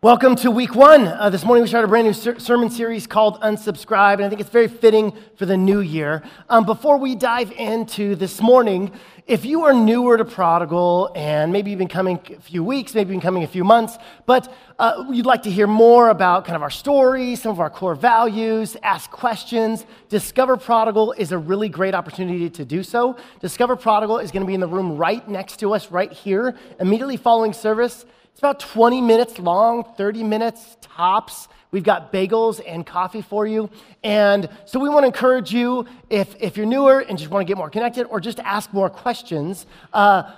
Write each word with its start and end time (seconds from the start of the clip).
Welcome 0.00 0.36
to 0.36 0.52
week 0.52 0.76
one. 0.76 1.08
Uh, 1.08 1.28
this 1.28 1.44
morning 1.44 1.62
we 1.62 1.68
started 1.68 1.86
a 1.86 1.88
brand 1.88 2.06
new 2.06 2.12
ser- 2.12 2.38
sermon 2.38 2.70
series 2.70 3.08
called 3.08 3.40
Unsubscribe, 3.40 4.14
and 4.14 4.24
I 4.24 4.28
think 4.28 4.40
it's 4.40 4.48
very 4.48 4.68
fitting 4.68 5.12
for 5.34 5.44
the 5.44 5.56
new 5.56 5.80
year. 5.80 6.22
Um, 6.48 6.64
before 6.64 6.98
we 6.98 7.16
dive 7.16 7.50
into 7.50 8.14
this 8.14 8.40
morning, 8.40 8.92
if 9.26 9.44
you 9.44 9.64
are 9.64 9.72
newer 9.72 10.16
to 10.16 10.24
Prodigal 10.24 11.10
and 11.16 11.52
maybe 11.52 11.70
you've 11.70 11.80
been 11.80 11.88
coming 11.88 12.20
a 12.28 12.40
few 12.40 12.62
weeks, 12.62 12.94
maybe 12.94 13.08
you've 13.08 13.20
been 13.20 13.26
coming 13.26 13.42
a 13.42 13.48
few 13.48 13.64
months, 13.64 13.98
but 14.24 14.54
uh, 14.78 15.04
you'd 15.10 15.26
like 15.26 15.42
to 15.42 15.50
hear 15.50 15.66
more 15.66 16.10
about 16.10 16.44
kind 16.44 16.54
of 16.54 16.62
our 16.62 16.70
story, 16.70 17.34
some 17.34 17.50
of 17.50 17.58
our 17.58 17.68
core 17.68 17.96
values, 17.96 18.76
ask 18.84 19.10
questions, 19.10 19.84
Discover 20.10 20.58
Prodigal 20.58 21.10
is 21.18 21.32
a 21.32 21.38
really 21.38 21.68
great 21.68 21.96
opportunity 21.96 22.48
to 22.48 22.64
do 22.64 22.84
so. 22.84 23.16
Discover 23.40 23.74
Prodigal 23.74 24.18
is 24.18 24.30
going 24.30 24.42
to 24.42 24.46
be 24.46 24.54
in 24.54 24.60
the 24.60 24.68
room 24.68 24.96
right 24.96 25.28
next 25.28 25.56
to 25.56 25.74
us, 25.74 25.90
right 25.90 26.12
here, 26.12 26.56
immediately 26.78 27.16
following 27.16 27.52
service. 27.52 28.04
It's 28.38 28.42
about 28.44 28.60
20 28.60 29.00
minutes 29.00 29.40
long, 29.40 29.82
30 29.96 30.22
minutes 30.22 30.76
tops. 30.80 31.48
We've 31.72 31.82
got 31.82 32.12
bagels 32.12 32.60
and 32.64 32.86
coffee 32.86 33.20
for 33.20 33.48
you. 33.48 33.68
And 34.04 34.48
so 34.64 34.78
we 34.78 34.88
want 34.88 35.02
to 35.02 35.06
encourage 35.08 35.52
you, 35.52 35.86
if, 36.08 36.36
if 36.38 36.56
you're 36.56 36.64
newer 36.64 37.00
and 37.00 37.18
just 37.18 37.32
want 37.32 37.44
to 37.44 37.50
get 37.50 37.56
more 37.56 37.68
connected 37.68 38.06
or 38.06 38.20
just 38.20 38.38
ask 38.38 38.72
more 38.72 38.88
questions, 38.88 39.66
uh, 39.92 40.30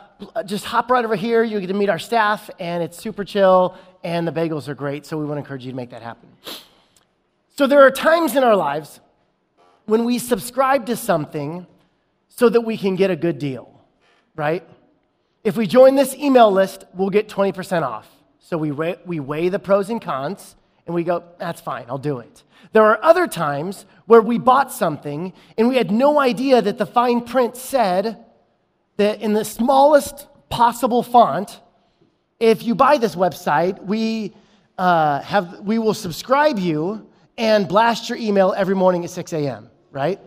just 0.47 0.65
hop 0.65 0.91
right 0.91 1.05
over 1.05 1.15
here. 1.15 1.43
You 1.43 1.61
get 1.61 1.67
to 1.67 1.75
meet 1.75 1.91
our 1.91 1.99
staff, 1.99 2.49
and 2.59 2.83
it's 2.83 2.97
super 2.97 3.23
chill, 3.23 3.77
and 4.03 4.27
the 4.27 4.33
bagels 4.33 4.67
are 4.69 4.75
great. 4.75 5.05
So 5.05 5.19
we 5.19 5.27
want 5.27 5.37
to 5.37 5.41
encourage 5.41 5.67
you 5.67 5.71
to 5.71 5.77
make 5.77 5.91
that 5.91 6.01
happen. 6.01 6.31
So 7.59 7.67
there 7.67 7.83
are 7.83 7.91
times 7.91 8.35
in 8.35 8.43
our 8.43 8.57
lives 8.57 9.01
when 9.85 10.07
we 10.07 10.19
subscribe 10.19 10.87
to 10.87 10.97
something 10.97 11.67
so 12.31 12.49
that 12.49 12.63
we 12.63 12.79
can 12.79 12.97
get 12.97 13.11
a 13.11 13.17
good 13.17 13.39
deal, 13.39 13.79
right? 14.37 14.67
If 15.43 15.57
we 15.57 15.67
join 15.67 15.95
this 15.95 16.15
email 16.15 16.51
list, 16.51 16.85
we'll 16.93 17.11
get 17.11 17.29
20% 17.29 17.83
off. 17.83 18.07
So 18.39 18.59
we 18.59 18.73
weigh, 18.73 18.97
we 19.07 19.21
weigh 19.21 19.49
the 19.49 19.59
pros 19.59 19.89
and 19.89 20.01
cons 20.01 20.57
and 20.87 20.95
we 20.95 21.03
go, 21.03 21.25
that's 21.39 21.61
fine, 21.61 21.87
I'll 21.89 21.99
do 21.99 22.19
it. 22.19 22.43
There 22.73 22.85
are 22.85 23.03
other 23.03 23.27
times 23.27 23.87
where 24.07 24.21
we 24.21 24.39
bought 24.39 24.71
something 24.71 25.33
and 25.57 25.69
we 25.69 25.77
had 25.77 25.91
no 25.91 26.19
idea 26.19 26.61
that 26.61 26.77
the 26.77 26.87
fine 26.87 27.23
print 27.23 27.57
said 27.57 28.23
that 28.97 29.23
in 29.23 29.33
the 29.33 29.45
smallest 29.45 30.27
possible 30.51 31.03
font, 31.03 31.61
if 32.39 32.63
you 32.63 32.75
buy 32.75 32.99
this 32.99 33.15
website, 33.15 33.83
we, 33.83 34.35
uh, 34.77 35.21
have, 35.23 35.61
we 35.61 35.79
will 35.79 35.95
subscribe 35.95 36.59
you 36.59 37.09
and 37.39 37.67
blast 37.67 38.11
your 38.11 38.19
email 38.19 38.53
every 38.55 38.75
morning 38.75 39.05
at 39.05 39.11
6 39.11 39.33
a.m., 39.33 39.71
right? 39.91 40.21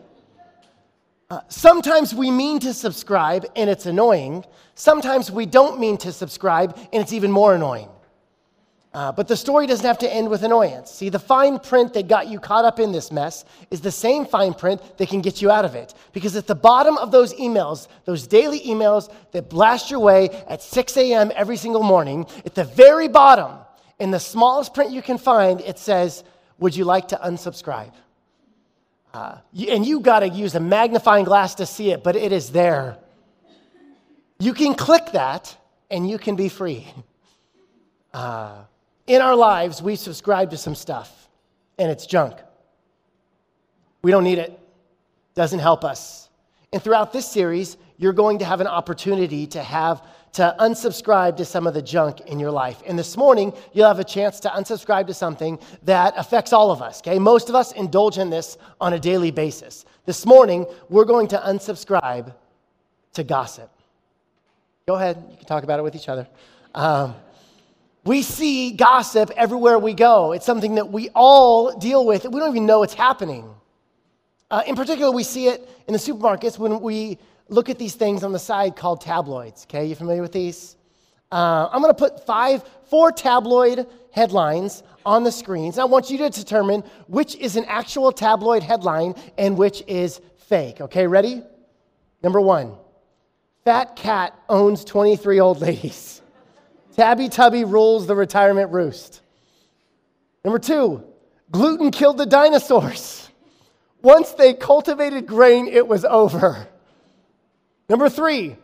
Uh, 1.34 1.42
sometimes 1.50 2.14
we 2.14 2.30
mean 2.30 2.60
to 2.60 2.72
subscribe 2.76 3.44
and 3.56 3.68
it's 3.68 3.88
annoying. 3.88 4.46
Sometimes 4.76 5.32
we 5.32 5.48
don't 5.48 5.80
mean 5.80 5.98
to 5.98 6.12
subscribe 6.12 6.78
and 6.94 7.02
it's 7.02 7.12
even 7.12 7.32
more 7.32 7.56
annoying. 7.56 7.90
Uh, 8.94 9.12
but 9.12 9.28
the 9.28 9.36
story 9.36 9.66
doesn't 9.66 9.84
have 9.84 9.98
to 9.98 10.14
end 10.14 10.30
with 10.30 10.44
annoyance. 10.44 10.92
See, 10.92 11.10
the 11.10 11.18
fine 11.18 11.58
print 11.58 11.92
that 11.96 12.08
got 12.08 12.28
you 12.28 12.40
caught 12.40 12.66
up 12.66 12.80
in 12.80 12.92
this 12.92 13.12
mess 13.12 13.46
is 13.72 13.82
the 13.82 13.90
same 13.90 14.28
fine 14.28 14.54
print 14.54 14.80
that 15.00 15.10
can 15.10 15.22
get 15.22 15.42
you 15.42 15.50
out 15.50 15.66
of 15.66 15.74
it. 15.74 15.96
Because 16.12 16.36
at 16.36 16.46
the 16.46 16.54
bottom 16.54 17.00
of 17.00 17.12
those 17.12 17.34
emails, 17.34 17.88
those 18.06 18.28
daily 18.28 18.60
emails 18.60 19.12
that 19.32 19.50
blast 19.50 19.90
your 19.90 20.02
way 20.02 20.30
at 20.48 20.62
6 20.62 20.96
a.m. 20.98 21.32
every 21.36 21.58
single 21.58 21.82
morning, 21.82 22.28
at 22.46 22.54
the 22.54 22.64
very 22.64 23.08
bottom, 23.08 23.58
in 23.98 24.12
the 24.12 24.20
smallest 24.20 24.76
print 24.76 24.92
you 24.92 25.02
can 25.02 25.18
find, 25.18 25.62
it 25.62 25.80
says, 25.80 26.24
Would 26.60 26.76
you 26.76 26.86
like 26.86 27.08
to 27.08 27.16
unsubscribe? 27.16 27.92
Uh, 29.14 29.38
and 29.70 29.86
you 29.86 30.00
got 30.00 30.22
to 30.22 30.30
use 30.30 30.56
a 30.56 30.60
magnifying 30.60 31.24
glass 31.24 31.56
to 31.56 31.66
see 31.66 31.92
it, 31.92 32.04
but 32.04 32.16
it 32.16 32.32
is 32.32 32.52
there. 32.52 32.98
You 34.40 34.54
can 34.54 34.74
click 34.74 35.12
that 35.14 35.56
and 35.92 36.10
you 36.10 36.18
can 36.18 36.36
be 36.36 36.50
free. 36.50 36.88
Uh, 38.14 38.64
in 39.08 39.22
our 39.24 39.36
lives, 39.36 39.82
we 39.82 39.96
subscribe 39.96 40.52
to 40.52 40.56
some 40.56 40.76
stuff 40.76 41.28
and 41.80 41.90
it's 41.90 42.06
junk. 42.06 42.36
We 44.04 44.12
don't 44.12 44.24
need 44.24 44.38
it, 44.38 44.60
doesn't 45.34 45.58
help 45.58 45.84
us. 45.84 46.30
And 46.72 46.80
throughout 46.80 47.12
this 47.12 47.28
series, 47.28 47.76
you're 47.98 48.14
going 48.14 48.38
to 48.38 48.46
have 48.46 48.62
an 48.62 48.68
opportunity 48.68 49.48
to 49.48 49.64
have 49.64 50.04
to 50.34 50.56
unsubscribe 50.60 51.38
to 51.38 51.46
some 51.46 51.68
of 51.68 51.74
the 51.74 51.82
junk 51.82 52.22
in 52.22 52.40
your 52.40 52.52
life. 52.52 52.82
And 52.88 52.98
this 52.98 53.16
morning, 53.16 53.54
you'll 53.72 53.88
have 53.88 54.00
a 54.00 54.04
chance 54.04 54.40
to 54.42 54.50
unsubscribe 54.50 55.08
to 55.08 55.14
something 55.14 55.60
that 55.84 56.16
affects 56.18 56.52
all 56.52 56.72
of 56.72 56.82
us, 56.82 57.02
okay? 57.02 57.20
Most 57.20 57.50
of 57.50 57.56
us 57.56 57.72
indulge 57.72 58.18
in 58.18 58.32
this 58.32 58.58
on 58.82 58.94
a 58.94 59.00
daily 59.00 59.30
basis. 59.30 59.86
This 60.06 60.26
morning, 60.26 60.66
we're 60.90 61.06
going 61.06 61.28
to 61.30 61.38
unsubscribe 61.38 62.34
to 63.14 63.24
gossip. 63.24 63.70
Go 64.88 64.96
ahead, 64.96 65.24
you 65.30 65.38
can 65.38 65.46
talk 65.46 65.64
about 65.64 65.80
it 65.80 65.84
with 65.84 65.96
each 65.96 66.10
other. 66.10 66.28
Um, 66.74 67.14
we 68.04 68.24
see 68.24 68.72
gossip 68.72 69.30
everywhere 69.38 69.78
we 69.78 69.94
go. 69.94 70.34
It's 70.34 70.46
something 70.46 70.76
that 70.76 70.92
we 70.92 71.10
all 71.14 71.78
deal 71.78 72.06
with. 72.06 72.26
We 72.26 72.40
don't 72.40 72.50
even 72.50 72.66
know 72.66 72.82
it's 72.82 72.96
happening. 72.96 73.54
Uh, 74.50 74.64
in 74.68 74.76
particular, 74.76 75.12
we 75.12 75.24
see 75.24 75.48
it 75.48 75.70
in 75.88 75.94
the 75.94 76.00
supermarkets 76.00 76.58
when 76.58 76.82
we 76.82 77.18
look 77.54 77.70
at 77.70 77.78
these 77.78 77.96
things 77.96 78.24
on 78.24 78.32
the 78.32 78.40
side 78.40 78.76
called 78.76 79.02
tabloids. 79.02 79.66
Okay, 79.66 79.86
you 79.86 79.96
familiar 79.96 80.22
with 80.22 80.32
these? 80.32 80.76
Uh, 81.32 81.70
I'm 81.72 81.82
going 81.82 81.94
to 81.94 81.98
put 81.98 82.26
five, 82.26 82.64
four 82.90 83.12
tabloid 83.12 83.88
headlines 84.12 84.84
on 85.06 85.24
the 85.24 85.32
screens. 85.32 85.78
I 85.78 85.86
want 85.86 86.10
you 86.10 86.18
to 86.20 86.30
determine 86.30 86.84
which 87.08 87.36
is 87.36 87.56
an 87.56 87.66
actual 87.66 88.12
tabloid 88.12 88.64
headline 88.64 89.16
and 89.38 89.58
which 89.58 89.84
is 89.88 90.20
fake. 90.48 90.82
Okay, 90.82 91.08
ready? 91.08 91.42
Number 92.22 92.42
one 92.42 92.76
Fat 93.64 93.96
cat 93.96 94.38
owns 94.50 94.84
23 94.84 95.40
old 95.40 95.62
ladies. 95.62 96.22
Tabby 96.96 97.30
Tubby 97.30 97.64
rules 97.64 98.08
the 98.08 98.16
retirement 98.16 98.72
roost. 98.72 99.22
Number 100.44 100.60
two, 100.60 101.04
gluten 101.52 101.92
killed 101.92 102.18
the 102.18 102.26
dinosaurs. 102.26 103.30
Once 104.02 104.34
they 104.34 104.54
cultivated 104.54 105.26
grain, 105.26 105.68
it 105.68 105.88
was 105.88 106.04
over. 106.04 106.68
Number 107.94 108.10
three, 108.10 108.56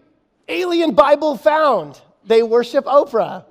alien 0.47 0.95
Bible 0.95 1.37
found. 1.37 2.01
They 2.25 2.41
worship 2.41 2.85
Oprah. 2.85 3.45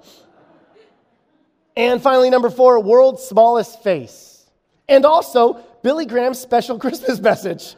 And 1.76 2.02
finally, 2.02 2.30
number 2.30 2.50
four, 2.50 2.80
world's 2.80 3.22
smallest 3.22 3.80
face. 3.84 4.44
And 4.88 5.04
also, 5.04 5.64
Billy 5.84 6.04
Graham's 6.04 6.40
special 6.40 6.78
Christmas 6.84 7.20
message. 7.20 7.76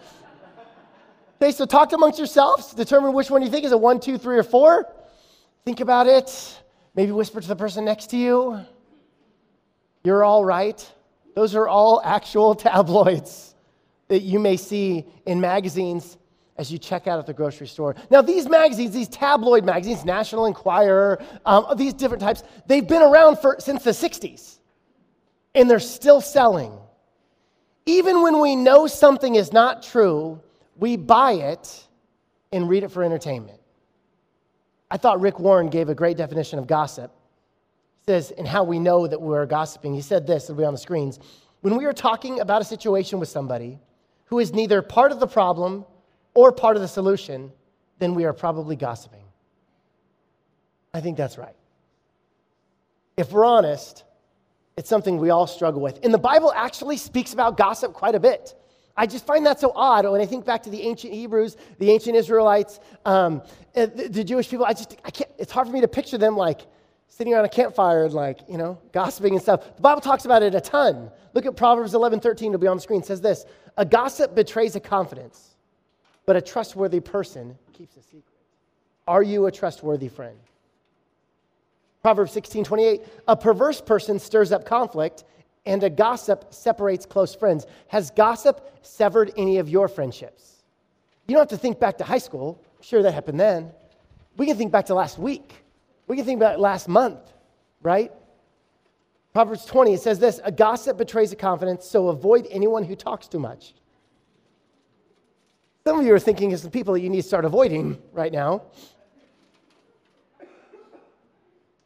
Okay, 1.43 1.53
so 1.53 1.67
talk 1.67 1.93
amongst 1.93 2.17
yourselves, 2.17 2.73
determine 2.73 3.13
which 3.13 3.31
one 3.31 3.43
you 3.43 3.51
think 3.51 3.67
is 3.67 3.73
a 3.73 3.77
one, 3.77 4.01
two, 4.01 4.17
three, 4.17 4.39
or 4.39 4.45
four. 4.45 4.91
Think 5.67 5.81
about 5.81 6.07
it. 6.07 6.59
Maybe 6.95 7.13
whisper 7.13 7.43
to 7.43 7.49
the 7.49 7.55
person 7.55 7.85
next 7.85 8.07
to 8.13 8.17
you. 8.17 8.65
You're 10.05 10.25
all 10.25 10.43
right. 10.43 10.91
Those 11.35 11.55
are 11.55 11.69
all 11.69 12.01
actual 12.03 12.55
tabloids 12.67 13.55
that 14.09 14.23
you 14.23 14.39
may 14.39 14.57
see 14.57 15.05
in 15.27 15.39
magazines 15.39 16.17
as 16.61 16.71
you 16.71 16.77
check 16.77 17.07
out 17.07 17.19
at 17.19 17.25
the 17.25 17.33
grocery 17.33 17.67
store. 17.67 17.97
Now, 18.11 18.21
these 18.21 18.47
magazines, 18.47 18.93
these 18.93 19.09
tabloid 19.09 19.65
magazines, 19.65 20.05
National 20.05 20.45
Enquirer, 20.45 21.19
um, 21.47 21.65
these 21.77 21.95
different 21.95 22.23
types, 22.23 22.43
they've 22.67 22.87
been 22.87 23.01
around 23.01 23.39
for, 23.39 23.57
since 23.59 23.83
the 23.83 23.93
60s, 23.93 24.59
and 25.55 25.71
they're 25.71 25.81
still 25.81 26.21
selling. 26.21 26.79
Even 27.87 28.21
when 28.21 28.41
we 28.41 28.57
know 28.57 28.87
something 28.87 29.37
is 29.37 29.55
not 29.55 29.83
true, 29.83 30.39
we 30.77 30.99
buy 30.99 31.33
it 31.33 31.89
and 32.53 32.69
read 32.69 32.83
it 32.83 32.91
for 32.91 33.03
entertainment. 33.03 33.59
I 34.91 34.99
thought 34.99 35.19
Rick 35.19 35.41
Warren 35.41 35.71
gave 35.71 35.89
a 35.89 35.95
great 35.95 36.19
definition 36.19 36.59
of 36.59 36.67
gossip. 36.67 37.11
He 38.01 38.13
says, 38.13 38.33
and 38.33 38.47
how 38.47 38.65
we 38.65 38.79
know 38.79 39.07
that 39.07 39.19
we're 39.19 39.47
gossiping. 39.47 39.95
He 39.95 40.03
said 40.03 40.27
this, 40.27 40.45
it'll 40.45 40.57
be 40.57 40.65
on 40.65 40.75
the 40.75 40.79
screens. 40.79 41.21
When 41.63 41.77
we 41.77 41.87
are 41.87 41.95
talking 41.95 42.41
about 42.41 42.61
a 42.61 42.67
situation 42.67 43.19
with 43.19 43.31
somebody 43.31 43.79
who 44.27 44.41
is 44.41 44.53
neither 44.53 44.83
part 44.83 45.11
of 45.11 45.21
the 45.21 45.27
problem 45.27 45.87
or 46.41 46.53
part 46.53 46.75
of 46.75 46.81
the 46.81 46.89
solution, 46.89 47.53
then 47.99 48.15
we 48.15 48.25
are 48.25 48.33
probably 48.33 48.75
gossiping. 48.75 49.25
I 50.95 51.01
think 51.01 51.19
that's 51.19 51.37
right. 51.37 51.55
If 53.19 53.31
we're 53.31 53.45
honest, 53.45 54.05
it's 54.79 54.89
something 54.89 55.19
we 55.19 55.29
all 55.29 55.47
struggle 55.47 55.83
with. 55.83 56.01
And 56.03 56.15
the 56.15 56.19
Bible 56.19 56.51
actually 56.57 56.97
speaks 56.97 57.35
about 57.35 57.59
gossip 57.59 57.93
quite 57.93 58.15
a 58.15 58.21
bit. 58.21 58.55
I 58.97 59.07
just 59.07 59.27
find 59.27 59.45
that 59.45 59.61
so 59.61 59.73
odd 59.75 60.11
when 60.11 60.21
I 60.21 60.27
think 60.27 60.47
back 60.47 60.63
to 60.63 60.71
the 60.71 60.83
ancient 60.83 61.13
Hebrews, 61.13 61.59
the 61.79 61.91
ancient 61.91 62.17
Israelites, 62.17 62.81
um, 63.05 63.43
the, 63.75 63.87
the, 63.87 64.25
Jewish 64.25 64.49
people. 64.49 64.65
I 64.65 64.73
just, 64.73 64.97
I 65.05 65.11
can't, 65.11 65.31
it's 65.39 65.53
hard 65.53 65.67
for 65.67 65.73
me 65.75 65.83
to 65.83 65.89
picture 65.89 66.17
them 66.17 66.37
like 66.37 66.63
sitting 67.09 67.35
around 67.35 67.45
a 67.45 67.51
campfire 67.51 68.05
and 68.05 68.15
like, 68.15 68.41
you 68.49 68.57
know, 68.57 68.79
gossiping 68.93 69.35
and 69.35 69.43
stuff. 69.43 69.77
The 69.77 69.83
Bible 69.83 70.01
talks 70.01 70.25
about 70.25 70.43
it 70.43 70.55
a 70.55 70.61
ton. 70.61 71.11
Look 71.35 71.45
at 71.45 71.55
Proverbs 71.57 71.93
11, 71.93 72.21
13, 72.21 72.49
it'll 72.49 72.61
be 72.61 72.67
on 72.67 72.79
the 72.79 72.83
screen. 72.83 73.01
It 73.01 73.07
says 73.07 73.21
this 73.21 73.45
A 73.77 73.85
gossip 73.85 74.35
betrays 74.35 74.77
a 74.77 74.81
confidence 74.81 75.50
but 76.27 76.37
a 76.37 76.41
trustworthy 76.41 77.01
person 77.01 77.57
keeps 77.73 77.97
a 77.97 78.03
secret. 78.03 78.25
Are 79.09 79.23
you 79.23 79.47
a 79.47 79.53
trustworthy 79.53 80.09
friend? 80.09 80.39
Proverbs 82.03 82.33
16 82.33 82.65
28, 82.65 83.03
a 83.29 83.37
perverse 83.37 83.81
person 83.81 84.19
stirs 84.19 84.53
up 84.53 84.65
conflict, 84.65 85.25
and 85.67 85.83
a 85.83 85.91
gossip 85.91 86.53
separates 86.53 87.05
close 87.05 87.35
friends. 87.35 87.67
Has 87.89 88.11
gossip 88.11 88.79
severed 88.83 89.33
any 89.37 89.59
of 89.59 89.69
your 89.69 89.89
friendships? 89.89 90.63
You 91.27 91.35
don't 91.35 91.43
have 91.43 91.59
to 91.59 91.63
think 91.63 91.79
back 91.79 91.99
to 91.99 92.05
high 92.05 92.19
school. 92.19 92.63
I'm 92.77 92.83
sure 92.83 93.03
that 93.03 93.13
happened 93.13 93.39
then. 93.39 93.71
We 94.37 94.47
can 94.47 94.57
think 94.57 94.73
back 94.73 94.87
to 94.87 94.95
last 94.95 95.19
week. 95.19 95.65
We 96.07 96.17
can 96.17 96.25
think 96.25 96.39
about 96.39 96.59
last 96.59 96.89
month, 96.89 97.21
right? 97.83 98.11
Proverbs 99.33 99.65
20, 99.65 99.95
it 99.95 100.01
says 100.01 100.19
this 100.19 100.41
A 100.45 100.51
gossip 100.51 100.97
betrays 100.97 101.33
a 101.33 101.37
confidence, 101.37 101.87
so 101.87 102.09
avoid 102.09 102.47
anyone 102.51 102.85
who 102.85 102.97
talks 102.97 103.29
too 103.29 103.39
much. 103.39 103.75
Some 105.85 105.99
of 105.99 106.07
you 106.07 106.15
are 106.15 106.19
thinking 106.19 106.53
of 106.53 106.61
some 106.61 106.71
people 106.71 106.95
that 106.95 107.01
you 107.01 107.09
need 107.09 107.23
to 107.23 107.29
start 107.29 107.45
avoiding 107.45 107.99
right 108.13 108.33
now. 108.33 108.63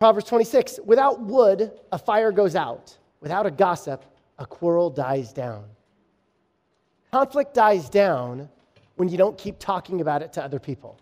Proverbs 0.01 0.27
26 0.27 0.81
Without 0.85 1.21
wood, 1.21 1.73
a 1.93 1.99
fire 1.99 2.33
goes 2.33 2.57
out. 2.57 2.97
Without 3.21 3.47
a 3.47 3.51
gossip, 3.51 4.05
a 4.39 4.47
quarrel 4.47 4.91
dies 4.91 5.33
down. 5.33 5.65
Conflict 7.13 7.55
dies 7.55 7.89
down 7.89 8.49
when 8.97 9.09
you 9.09 9.17
don't 9.17 9.39
keep 9.39 9.59
talking 9.59 10.01
about 10.01 10.23
it 10.23 10.33
to 10.33 10.45
other 10.45 10.59
people. 10.59 10.99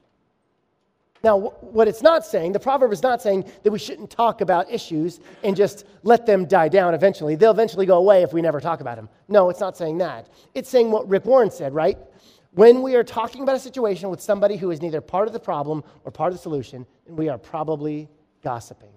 Now, 1.24 1.38
what 1.60 1.86
it's 1.86 2.02
not 2.02 2.26
saying, 2.26 2.52
the 2.52 2.60
proverb 2.60 2.92
is 2.92 3.02
not 3.02 3.22
saying 3.22 3.50
that 3.62 3.70
we 3.70 3.78
shouldn't 3.78 4.10
talk 4.10 4.40
about 4.40 4.70
issues 4.70 5.20
and 5.44 5.56
just 5.56 5.86
let 6.02 6.26
them 6.26 6.46
die 6.46 6.68
down 6.68 6.94
eventually. 6.94 7.36
They'll 7.36 7.52
eventually 7.52 7.86
go 7.86 7.98
away 7.98 8.22
if 8.22 8.32
we 8.32 8.42
never 8.42 8.60
talk 8.60 8.80
about 8.80 8.96
them. 8.96 9.08
No, 9.28 9.48
it's 9.48 9.60
not 9.60 9.76
saying 9.76 9.98
that. 9.98 10.28
It's 10.54 10.68
saying 10.68 10.90
what 10.90 11.08
Rick 11.08 11.24
Warren 11.24 11.50
said, 11.50 11.74
right? 11.74 11.96
When 12.54 12.82
we 12.82 12.96
are 12.96 13.04
talking 13.04 13.42
about 13.42 13.56
a 13.56 13.60
situation 13.60 14.10
with 14.10 14.20
somebody 14.20 14.56
who 14.56 14.70
is 14.70 14.82
neither 14.82 15.00
part 15.00 15.26
of 15.26 15.32
the 15.32 15.40
problem 15.40 15.82
or 16.04 16.12
part 16.12 16.32
of 16.32 16.38
the 16.38 16.42
solution, 16.42 16.86
then 17.06 17.16
we 17.16 17.28
are 17.30 17.38
probably 17.38 18.10
gossiping. 18.42 18.92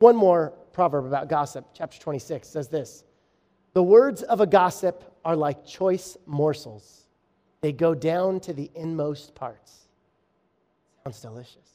One 0.00 0.16
more 0.16 0.52
proverb 0.72 1.06
about 1.06 1.28
gossip, 1.28 1.66
chapter 1.74 1.98
26, 2.00 2.48
says 2.48 2.68
this 2.68 3.04
The 3.72 3.82
words 3.82 4.22
of 4.22 4.40
a 4.40 4.46
gossip 4.46 5.16
are 5.24 5.36
like 5.36 5.64
choice 5.64 6.16
morsels, 6.26 7.06
they 7.60 7.72
go 7.72 7.94
down 7.94 8.40
to 8.40 8.52
the 8.52 8.70
inmost 8.74 9.34
parts. 9.36 9.88
Sounds 11.04 11.20
delicious. 11.20 11.68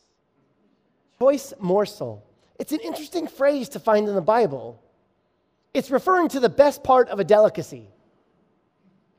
Choice 1.19 1.53
morsel. 1.59 2.25
It's 2.59 2.73
an 2.73 2.79
interesting 2.83 3.27
phrase 3.27 3.69
to 3.69 3.79
find 3.79 4.09
in 4.09 4.15
the 4.15 4.21
Bible. 4.21 4.83
It's 5.73 5.89
referring 5.89 6.27
to 6.29 6.39
the 6.39 6.49
best 6.49 6.83
part 6.83 7.07
of 7.09 7.19
a 7.19 7.23
delicacy. 7.23 7.87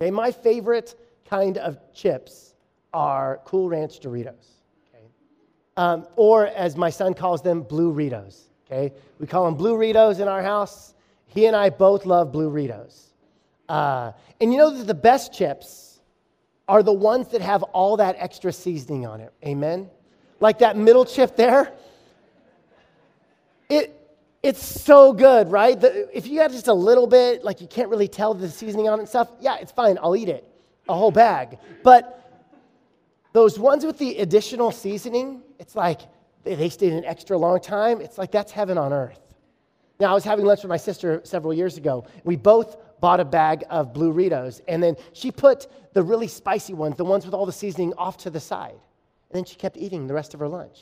Okay, 0.00 0.10
my 0.10 0.32
favorite 0.32 0.94
kind 1.30 1.56
of 1.58 1.78
chips 1.94 2.54
are 2.92 3.40
Cool 3.44 3.68
Ranch 3.68 4.00
Doritos. 4.00 4.46
Okay? 4.92 5.04
Um, 5.76 6.06
or 6.16 6.48
as 6.48 6.76
my 6.76 6.90
son 6.90 7.14
calls 7.14 7.40
them, 7.40 7.62
Blue 7.62 7.94
Ritos. 7.94 8.48
Okay? 8.66 8.92
We 9.18 9.26
call 9.26 9.46
them 9.46 9.54
Blue 9.54 9.76
Ritos 9.76 10.20
in 10.20 10.28
our 10.28 10.42
house. 10.42 10.94
He 11.26 11.46
and 11.46 11.54
I 11.54 11.70
both 11.70 12.04
love 12.04 12.32
Blue 12.32 12.50
Ritos. 12.50 13.04
Uh, 13.68 14.12
and 14.40 14.52
you 14.52 14.58
know 14.58 14.76
that 14.76 14.86
the 14.86 14.94
best 14.94 15.32
chips 15.32 16.00
are 16.68 16.82
the 16.82 16.92
ones 16.92 17.28
that 17.28 17.40
have 17.40 17.62
all 17.62 17.96
that 17.96 18.16
extra 18.18 18.52
seasoning 18.52 19.06
on 19.06 19.20
it. 19.20 19.32
Amen? 19.46 19.88
like 20.40 20.58
that 20.58 20.76
middle 20.76 21.04
chip 21.04 21.36
there. 21.36 21.72
It, 23.68 23.96
it's 24.42 24.64
so 24.64 25.12
good, 25.12 25.50
right? 25.50 25.78
The, 25.78 26.08
if 26.16 26.26
you 26.26 26.38
got 26.40 26.50
just 26.50 26.66
a 26.66 26.74
little 26.74 27.06
bit, 27.06 27.44
like 27.44 27.60
you 27.60 27.68
can't 27.68 27.88
really 27.88 28.08
tell 28.08 28.34
the 28.34 28.48
seasoning 28.48 28.88
on 28.88 28.98
it 28.98 29.02
and 29.02 29.08
stuff, 29.08 29.28
yeah, 29.40 29.58
it's 29.60 29.70
fine. 29.70 29.98
I'll 30.02 30.16
eat 30.16 30.28
it, 30.28 30.48
a 30.90 30.94
whole 30.94 31.10
bag. 31.10 31.58
But 31.82 32.16
those 33.32 33.58
ones 33.58 33.84
with 33.84 33.98
the 33.98 34.18
additional 34.18 34.72
seasoning, 34.72 35.42
it's 35.58 35.76
like 35.76 36.00
they, 36.44 36.68
stayed 36.68 36.92
an 36.92 37.04
extra 37.04 37.36
long 37.36 37.60
time. 37.60 38.00
It's 38.00 38.18
like 38.18 38.30
that's 38.30 38.52
heaven 38.52 38.76
on 38.78 38.92
earth. 38.92 39.20
Now, 40.00 40.10
I 40.10 40.14
was 40.14 40.24
having 40.24 40.46
lunch 40.46 40.62
with 40.62 40.70
my 40.70 40.78
sister 40.78 41.20
several 41.24 41.52
years 41.52 41.76
ago. 41.76 42.06
We 42.24 42.36
both 42.36 42.76
bought 43.00 43.20
a 43.20 43.24
bag 43.24 43.64
of 43.68 43.92
Blue 43.92 44.12
Ritos, 44.12 44.62
and 44.66 44.82
then 44.82 44.96
she 45.12 45.30
put 45.30 45.66
the 45.92 46.02
really 46.02 46.28
spicy 46.28 46.72
ones, 46.72 46.96
the 46.96 47.04
ones 47.04 47.24
with 47.24 47.34
all 47.34 47.46
the 47.46 47.52
seasoning, 47.52 47.92
off 47.98 48.16
to 48.18 48.30
the 48.30 48.40
side. 48.40 48.72
And 48.72 49.36
then 49.36 49.44
she 49.44 49.56
kept 49.56 49.76
eating 49.76 50.06
the 50.06 50.14
rest 50.14 50.32
of 50.32 50.40
her 50.40 50.48
lunch. 50.48 50.80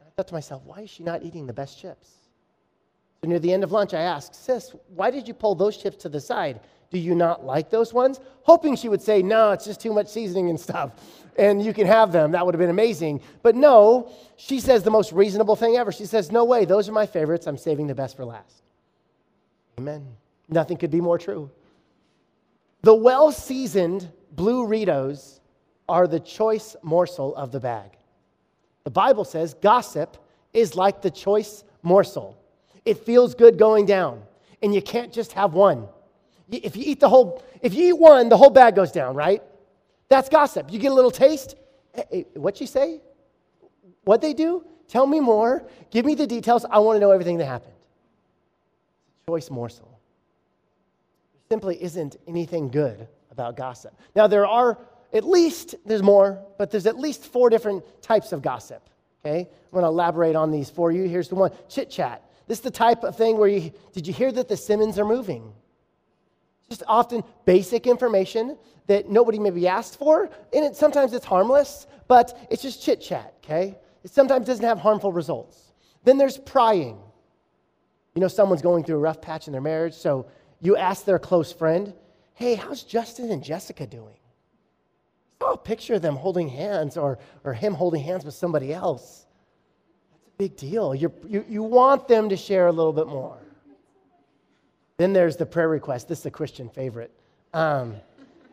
And 0.00 0.08
I 0.08 0.10
thought 0.16 0.28
to 0.28 0.34
myself, 0.34 0.62
why 0.64 0.80
is 0.80 0.90
she 0.90 1.02
not 1.02 1.22
eating 1.22 1.46
the 1.46 1.52
best 1.52 1.78
chips? 1.78 2.10
So 3.20 3.28
near 3.28 3.38
the 3.38 3.52
end 3.52 3.64
of 3.64 3.70
lunch, 3.70 3.94
I 3.94 4.00
asked, 4.00 4.34
Sis, 4.34 4.74
why 4.88 5.10
did 5.10 5.28
you 5.28 5.34
pull 5.34 5.54
those 5.54 5.76
chips 5.76 5.96
to 5.98 6.08
the 6.08 6.20
side? 6.20 6.60
Do 6.92 6.98
you 6.98 7.14
not 7.14 7.44
like 7.44 7.70
those 7.70 7.94
ones? 7.94 8.20
Hoping 8.42 8.76
she 8.76 8.88
would 8.88 9.00
say, 9.00 9.22
No, 9.22 9.52
it's 9.52 9.64
just 9.64 9.80
too 9.80 9.92
much 9.92 10.08
seasoning 10.08 10.50
and 10.50 10.60
stuff. 10.60 10.92
And 11.38 11.64
you 11.64 11.72
can 11.72 11.86
have 11.86 12.12
them. 12.12 12.32
That 12.32 12.44
would 12.44 12.54
have 12.54 12.60
been 12.60 12.68
amazing. 12.68 13.22
But 13.42 13.56
no, 13.56 14.12
she 14.36 14.60
says 14.60 14.82
the 14.82 14.90
most 14.90 15.12
reasonable 15.12 15.56
thing 15.56 15.76
ever. 15.76 15.90
She 15.90 16.04
says, 16.04 16.30
No 16.30 16.44
way, 16.44 16.66
those 16.66 16.90
are 16.90 16.92
my 16.92 17.06
favorites. 17.06 17.46
I'm 17.46 17.56
saving 17.56 17.86
the 17.86 17.94
best 17.94 18.16
for 18.16 18.26
last. 18.26 18.62
Amen. 19.78 20.06
Nothing 20.50 20.76
could 20.76 20.90
be 20.90 21.00
more 21.00 21.18
true. 21.18 21.50
The 22.82 22.94
well 22.94 23.32
seasoned 23.32 24.10
blue 24.32 24.66
Ritos 24.66 25.40
are 25.88 26.06
the 26.06 26.20
choice 26.20 26.76
morsel 26.82 27.34
of 27.36 27.52
the 27.52 27.60
bag. 27.60 27.92
The 28.84 28.90
Bible 28.90 29.24
says 29.24 29.54
gossip 29.54 30.18
is 30.52 30.76
like 30.76 31.00
the 31.00 31.10
choice 31.10 31.64
morsel. 31.82 32.36
It 32.84 32.98
feels 32.98 33.34
good 33.34 33.58
going 33.58 33.86
down, 33.86 34.22
and 34.62 34.74
you 34.74 34.82
can't 34.82 35.12
just 35.12 35.32
have 35.32 35.54
one. 35.54 35.88
If 36.50 36.76
you 36.76 36.82
eat 36.86 37.00
the 37.00 37.08
whole, 37.08 37.42
if 37.60 37.74
you 37.74 37.88
eat 37.88 37.98
one, 37.98 38.28
the 38.28 38.36
whole 38.36 38.50
bag 38.50 38.74
goes 38.74 38.92
down, 38.92 39.14
right? 39.14 39.42
That's 40.08 40.28
gossip. 40.28 40.72
You 40.72 40.78
get 40.78 40.92
a 40.92 40.94
little 40.94 41.10
taste. 41.10 41.54
Hey, 41.94 42.26
what'd 42.34 42.60
you 42.60 42.66
say? 42.66 43.00
What'd 44.04 44.22
they 44.22 44.34
do? 44.34 44.64
Tell 44.88 45.06
me 45.06 45.20
more. 45.20 45.66
Give 45.90 46.04
me 46.04 46.14
the 46.14 46.26
details. 46.26 46.66
I 46.68 46.78
want 46.80 46.96
to 46.96 47.00
know 47.00 47.10
everything 47.10 47.38
that 47.38 47.46
happened. 47.46 47.72
Choice 49.26 49.50
morsel. 49.50 49.88
There 51.32 51.56
simply 51.56 51.82
isn't 51.82 52.16
anything 52.26 52.68
good 52.68 53.08
about 53.30 53.56
gossip. 53.56 53.94
Now, 54.14 54.26
there 54.26 54.46
are 54.46 54.78
at 55.12 55.24
least, 55.24 55.74
there's 55.84 56.02
more, 56.02 56.42
but 56.58 56.70
there's 56.70 56.86
at 56.86 56.98
least 56.98 57.24
four 57.24 57.50
different 57.50 57.84
types 58.02 58.32
of 58.32 58.42
gossip. 58.42 58.82
Okay? 59.24 59.40
I'm 59.40 59.70
going 59.72 59.82
to 59.82 59.88
elaborate 59.88 60.36
on 60.36 60.50
these 60.50 60.70
for 60.70 60.90
you. 60.90 61.04
Here's 61.04 61.28
the 61.28 61.34
one 61.34 61.52
chit 61.68 61.90
chat. 61.90 62.22
This 62.46 62.58
is 62.58 62.64
the 62.64 62.70
type 62.70 63.04
of 63.04 63.16
thing 63.16 63.38
where 63.38 63.48
you, 63.48 63.72
did 63.92 64.06
you 64.06 64.12
hear 64.12 64.32
that 64.32 64.48
the 64.48 64.56
Simmons 64.56 64.98
are 64.98 65.04
moving? 65.04 65.52
Just 66.72 66.84
often 66.88 67.22
basic 67.44 67.86
information 67.86 68.56
that 68.86 69.10
nobody 69.10 69.38
maybe 69.38 69.68
asked 69.68 69.98
for, 69.98 70.30
and 70.54 70.64
it, 70.64 70.74
sometimes 70.74 71.12
it's 71.12 71.26
harmless, 71.26 71.86
but 72.08 72.48
it's 72.50 72.62
just 72.62 72.82
chit 72.82 72.98
chat, 72.98 73.34
okay? 73.44 73.76
It 74.02 74.10
sometimes 74.10 74.46
doesn't 74.46 74.64
have 74.64 74.78
harmful 74.78 75.12
results. 75.12 75.74
Then 76.02 76.16
there's 76.16 76.38
prying. 76.38 76.98
You 78.14 78.22
know, 78.22 78.28
someone's 78.28 78.62
going 78.62 78.84
through 78.84 78.96
a 78.96 79.00
rough 79.00 79.20
patch 79.20 79.48
in 79.48 79.52
their 79.52 79.60
marriage, 79.60 79.92
so 79.92 80.28
you 80.62 80.78
ask 80.78 81.04
their 81.04 81.18
close 81.18 81.52
friend, 81.52 81.92
hey, 82.32 82.54
how's 82.54 82.84
Justin 82.84 83.30
and 83.30 83.44
Jessica 83.44 83.86
doing? 83.86 84.16
Oh, 85.42 85.58
picture 85.58 85.98
them 85.98 86.16
holding 86.16 86.48
hands 86.48 86.96
or, 86.96 87.18
or 87.44 87.52
him 87.52 87.74
holding 87.74 88.02
hands 88.02 88.24
with 88.24 88.32
somebody 88.32 88.72
else. 88.72 89.26
That's 90.10 90.28
a 90.28 90.38
big 90.38 90.56
deal. 90.56 90.94
You're, 90.94 91.12
you 91.28 91.44
you 91.46 91.62
want 91.62 92.08
them 92.08 92.30
to 92.30 92.36
share 92.38 92.68
a 92.68 92.72
little 92.72 92.94
bit 92.94 93.08
more. 93.08 93.41
Then 94.96 95.12
there's 95.12 95.36
the 95.36 95.46
prayer 95.46 95.68
request. 95.68 96.08
This 96.08 96.20
is 96.20 96.26
a 96.26 96.30
Christian 96.30 96.68
favorite. 96.68 97.10
Um, 97.52 97.96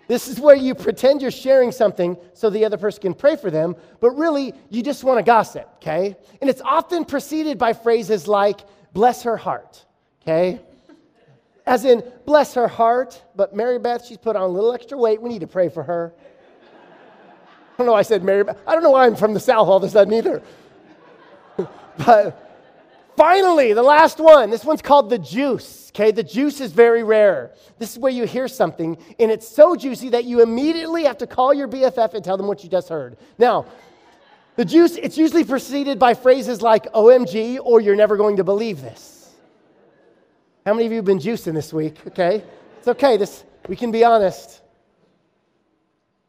this 0.07 0.27
is 0.27 0.39
where 0.39 0.55
you 0.55 0.73
pretend 0.73 1.21
you're 1.21 1.31
sharing 1.31 1.71
something 1.71 2.17
so 2.33 2.49
the 2.49 2.65
other 2.65 2.77
person 2.77 3.01
can 3.01 3.13
pray 3.13 3.35
for 3.35 3.51
them, 3.51 3.75
but 3.99 4.11
really 4.11 4.53
you 4.69 4.81
just 4.81 5.03
want 5.03 5.19
to 5.19 5.23
gossip, 5.23 5.69
okay? 5.75 6.15
And 6.41 6.49
it's 6.49 6.61
often 6.61 7.05
preceded 7.05 7.57
by 7.59 7.73
phrases 7.73 8.27
like, 8.27 8.61
bless 8.91 9.23
her 9.23 9.37
heart, 9.37 9.85
okay? 10.23 10.59
As 11.67 11.85
in, 11.85 12.03
bless 12.25 12.55
her 12.55 12.67
heart, 12.67 13.21
but 13.35 13.55
Mary 13.55 13.77
Beth, 13.77 14.03
she's 14.03 14.17
put 14.17 14.35
on 14.35 14.41
a 14.41 14.47
little 14.47 14.73
extra 14.73 14.97
weight. 14.97 15.21
We 15.21 15.29
need 15.29 15.41
to 15.41 15.47
pray 15.47 15.69
for 15.69 15.83
her 15.83 16.13
I 17.79 17.81
don't 17.81 17.85
know 17.85 17.93
why 17.93 17.99
I 17.99 18.01
said 18.01 18.25
Mary. 18.25 18.43
Beth. 18.43 18.57
I 18.67 18.73
don't 18.73 18.83
know 18.83 18.91
why 18.91 19.05
I'm 19.05 19.15
from 19.15 19.33
the 19.33 19.39
South 19.39 19.69
all 19.69 19.77
of 19.77 19.83
a 19.83 19.89
sudden 19.89 20.13
either. 20.13 20.43
but 22.05 22.48
finally, 23.19 23.73
the 23.73 23.83
last 23.83 24.17
one. 24.17 24.49
This 24.49 24.63
one's 24.63 24.81
called 24.81 25.09
the 25.09 25.19
juice. 25.19 25.91
Okay, 25.93 26.11
the 26.11 26.23
juice 26.23 26.61
is 26.61 26.71
very 26.71 27.03
rare. 27.03 27.51
This 27.77 27.91
is 27.91 27.99
where 27.99 28.13
you 28.13 28.23
hear 28.23 28.47
something 28.47 28.97
and 29.19 29.29
it's 29.29 29.45
so 29.45 29.75
juicy 29.75 30.07
that 30.09 30.23
you 30.23 30.41
immediately 30.41 31.03
have 31.03 31.17
to 31.17 31.27
call 31.27 31.53
your 31.53 31.67
BFF 31.67 32.13
and 32.13 32.23
tell 32.23 32.37
them 32.37 32.47
what 32.47 32.63
you 32.63 32.69
just 32.69 32.87
heard. 32.87 33.17
Now, 33.37 33.65
the 34.55 34.63
juice, 34.63 34.95
it's 34.95 35.17
usually 35.17 35.43
preceded 35.43 35.99
by 35.99 36.13
phrases 36.13 36.61
like 36.61 36.85
OMG 36.93 37.59
or 37.61 37.81
you're 37.81 37.97
never 37.97 38.15
going 38.15 38.37
to 38.37 38.45
believe 38.45 38.81
this. 38.81 39.33
How 40.65 40.73
many 40.73 40.85
of 40.85 40.93
you 40.93 40.97
have 40.99 41.05
been 41.05 41.19
juicing 41.19 41.53
this 41.53 41.73
week? 41.73 41.97
Okay. 42.07 42.41
It's 42.77 42.87
okay. 42.87 43.17
This 43.17 43.43
we 43.67 43.75
can 43.75 43.91
be 43.91 44.05
honest. 44.05 44.61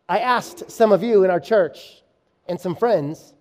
I 0.08 0.18
asked 0.18 0.68
some 0.68 0.90
of 0.90 1.04
you 1.04 1.22
in 1.22 1.30
our 1.30 1.38
church 1.38 2.02
and 2.48 2.60
some 2.60 2.74
friends, 2.74 3.32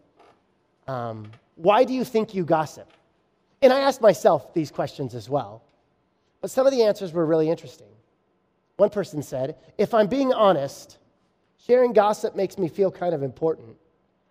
um, 0.87 1.31
why 1.55 1.83
do 1.83 1.93
you 1.93 2.03
think 2.03 2.35
you 2.35 2.45
gossip? 2.45 2.91
And 3.61 3.73
I 3.73 3.81
asked 3.81 4.01
myself 4.01 4.53
these 4.53 4.71
questions 4.71 5.15
as 5.15 5.29
well. 5.29 5.63
But 6.41 6.51
some 6.51 6.65
of 6.65 6.71
the 6.71 6.83
answers 6.83 7.11
were 7.11 7.25
really 7.25 7.49
interesting. 7.49 7.87
One 8.77 8.89
person 8.89 9.21
said, 9.21 9.57
if 9.77 9.93
I'm 9.93 10.07
being 10.07 10.31
honest, 10.33 10.97
sharing 11.65 11.91
gossip 11.91 12.35
makes 12.35 12.57
me 12.57 12.69
feel 12.69 12.89
kind 12.89 13.13
of 13.13 13.23
important, 13.23 13.75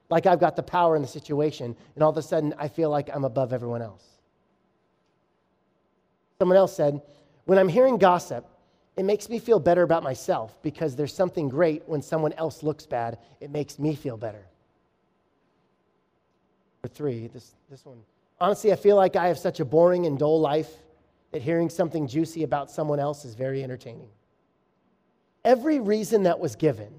like 0.09 0.25
I've 0.25 0.41
got 0.41 0.57
the 0.57 0.63
power 0.63 0.97
in 0.97 1.03
the 1.03 1.09
situation, 1.09 1.77
and 1.95 2.03
all 2.03 2.11
of 2.11 2.17
a 2.17 2.23
sudden 2.23 2.55
I 2.59 2.69
feel 2.69 2.89
like 2.89 3.11
I'm 3.15 3.25
above 3.25 3.53
everyone 3.53 3.83
else. 3.83 4.05
Someone 6.39 6.57
else 6.57 6.75
said, 6.75 7.03
when 7.45 7.59
I'm 7.59 7.69
hearing 7.69 7.99
gossip, 7.99 8.47
it 8.97 9.05
makes 9.05 9.29
me 9.29 9.39
feel 9.39 9.61
better 9.61 9.83
about 9.83 10.03
myself 10.03 10.61
because 10.63 10.97
there's 10.97 11.15
something 11.15 11.49
great 11.49 11.83
when 11.87 12.01
someone 12.01 12.33
else 12.33 12.63
looks 12.63 12.87
bad. 12.87 13.19
It 13.41 13.51
makes 13.51 13.79
me 13.79 13.95
feel 13.95 14.17
better. 14.17 14.45
Number 16.83 16.95
three, 16.95 17.27
this, 17.29 17.55
this 17.71 17.85
one. 17.85 17.99
Honestly, 18.41 18.73
I 18.73 18.77
feel 18.77 18.97
like 18.97 19.17
I 19.17 19.29
have 19.29 19.39
such 19.39 19.61
a 19.61 19.65
boring 19.65 20.07
and 20.07 20.19
dull 20.19 20.41
life. 20.41 20.71
that 21.31 21.43
hearing 21.43 21.69
something 21.69 22.07
juicy 22.07 22.43
about 22.43 22.71
someone 22.71 22.99
else 22.99 23.25
is 23.25 23.35
very 23.35 23.63
entertaining. 23.63 24.09
Every 25.45 25.79
reason 25.79 26.23
that 26.23 26.41
was 26.41 26.57
given, 26.57 26.93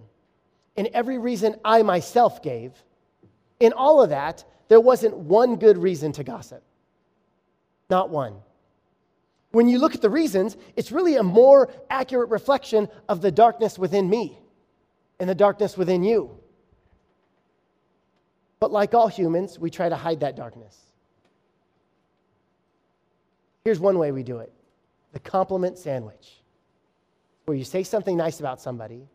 and 0.77 0.87
every 0.93 1.17
reason 1.17 1.55
I 1.65 1.81
myself 1.81 2.41
gave, 2.43 2.71
in 3.59 3.73
all 3.73 4.01
of 4.01 4.11
that, 4.11 4.43
there 4.67 4.79
wasn't 4.79 5.17
one 5.17 5.55
good 5.55 5.77
reason 5.77 6.11
to 6.13 6.23
gossip. 6.23 6.63
Not 7.89 8.09
one. 8.09 8.35
When 9.51 9.67
you 9.67 9.79
look 9.79 9.95
at 9.95 10.01
the 10.01 10.11
reasons, 10.11 10.55
it's 10.75 10.91
really 10.91 11.15
a 11.15 11.23
more 11.23 11.71
accurate 11.89 12.29
reflection 12.29 12.87
of 13.07 13.21
the 13.21 13.31
darkness 13.31 13.79
within 13.79 14.07
me 14.07 14.37
and 15.19 15.27
the 15.27 15.35
darkness 15.35 15.75
within 15.75 16.03
you. 16.03 16.37
But 18.59 18.71
like 18.71 18.93
all 18.93 19.07
humans, 19.07 19.57
we 19.57 19.71
try 19.71 19.89
to 19.89 19.95
hide 19.95 20.19
that 20.19 20.35
darkness. 20.35 20.77
Here's 23.69 23.79
one 23.79 23.99
way 23.99 24.11
we 24.11 24.23
do 24.23 24.39
it 24.39 24.51
the 25.13 25.19
compliment 25.19 25.77
sandwich, 25.77 26.41
where 27.45 27.55
you 27.55 27.63
say 27.63 27.83
something 27.83 28.17
nice 28.17 28.39
about 28.39 28.59
somebody, 28.59 29.07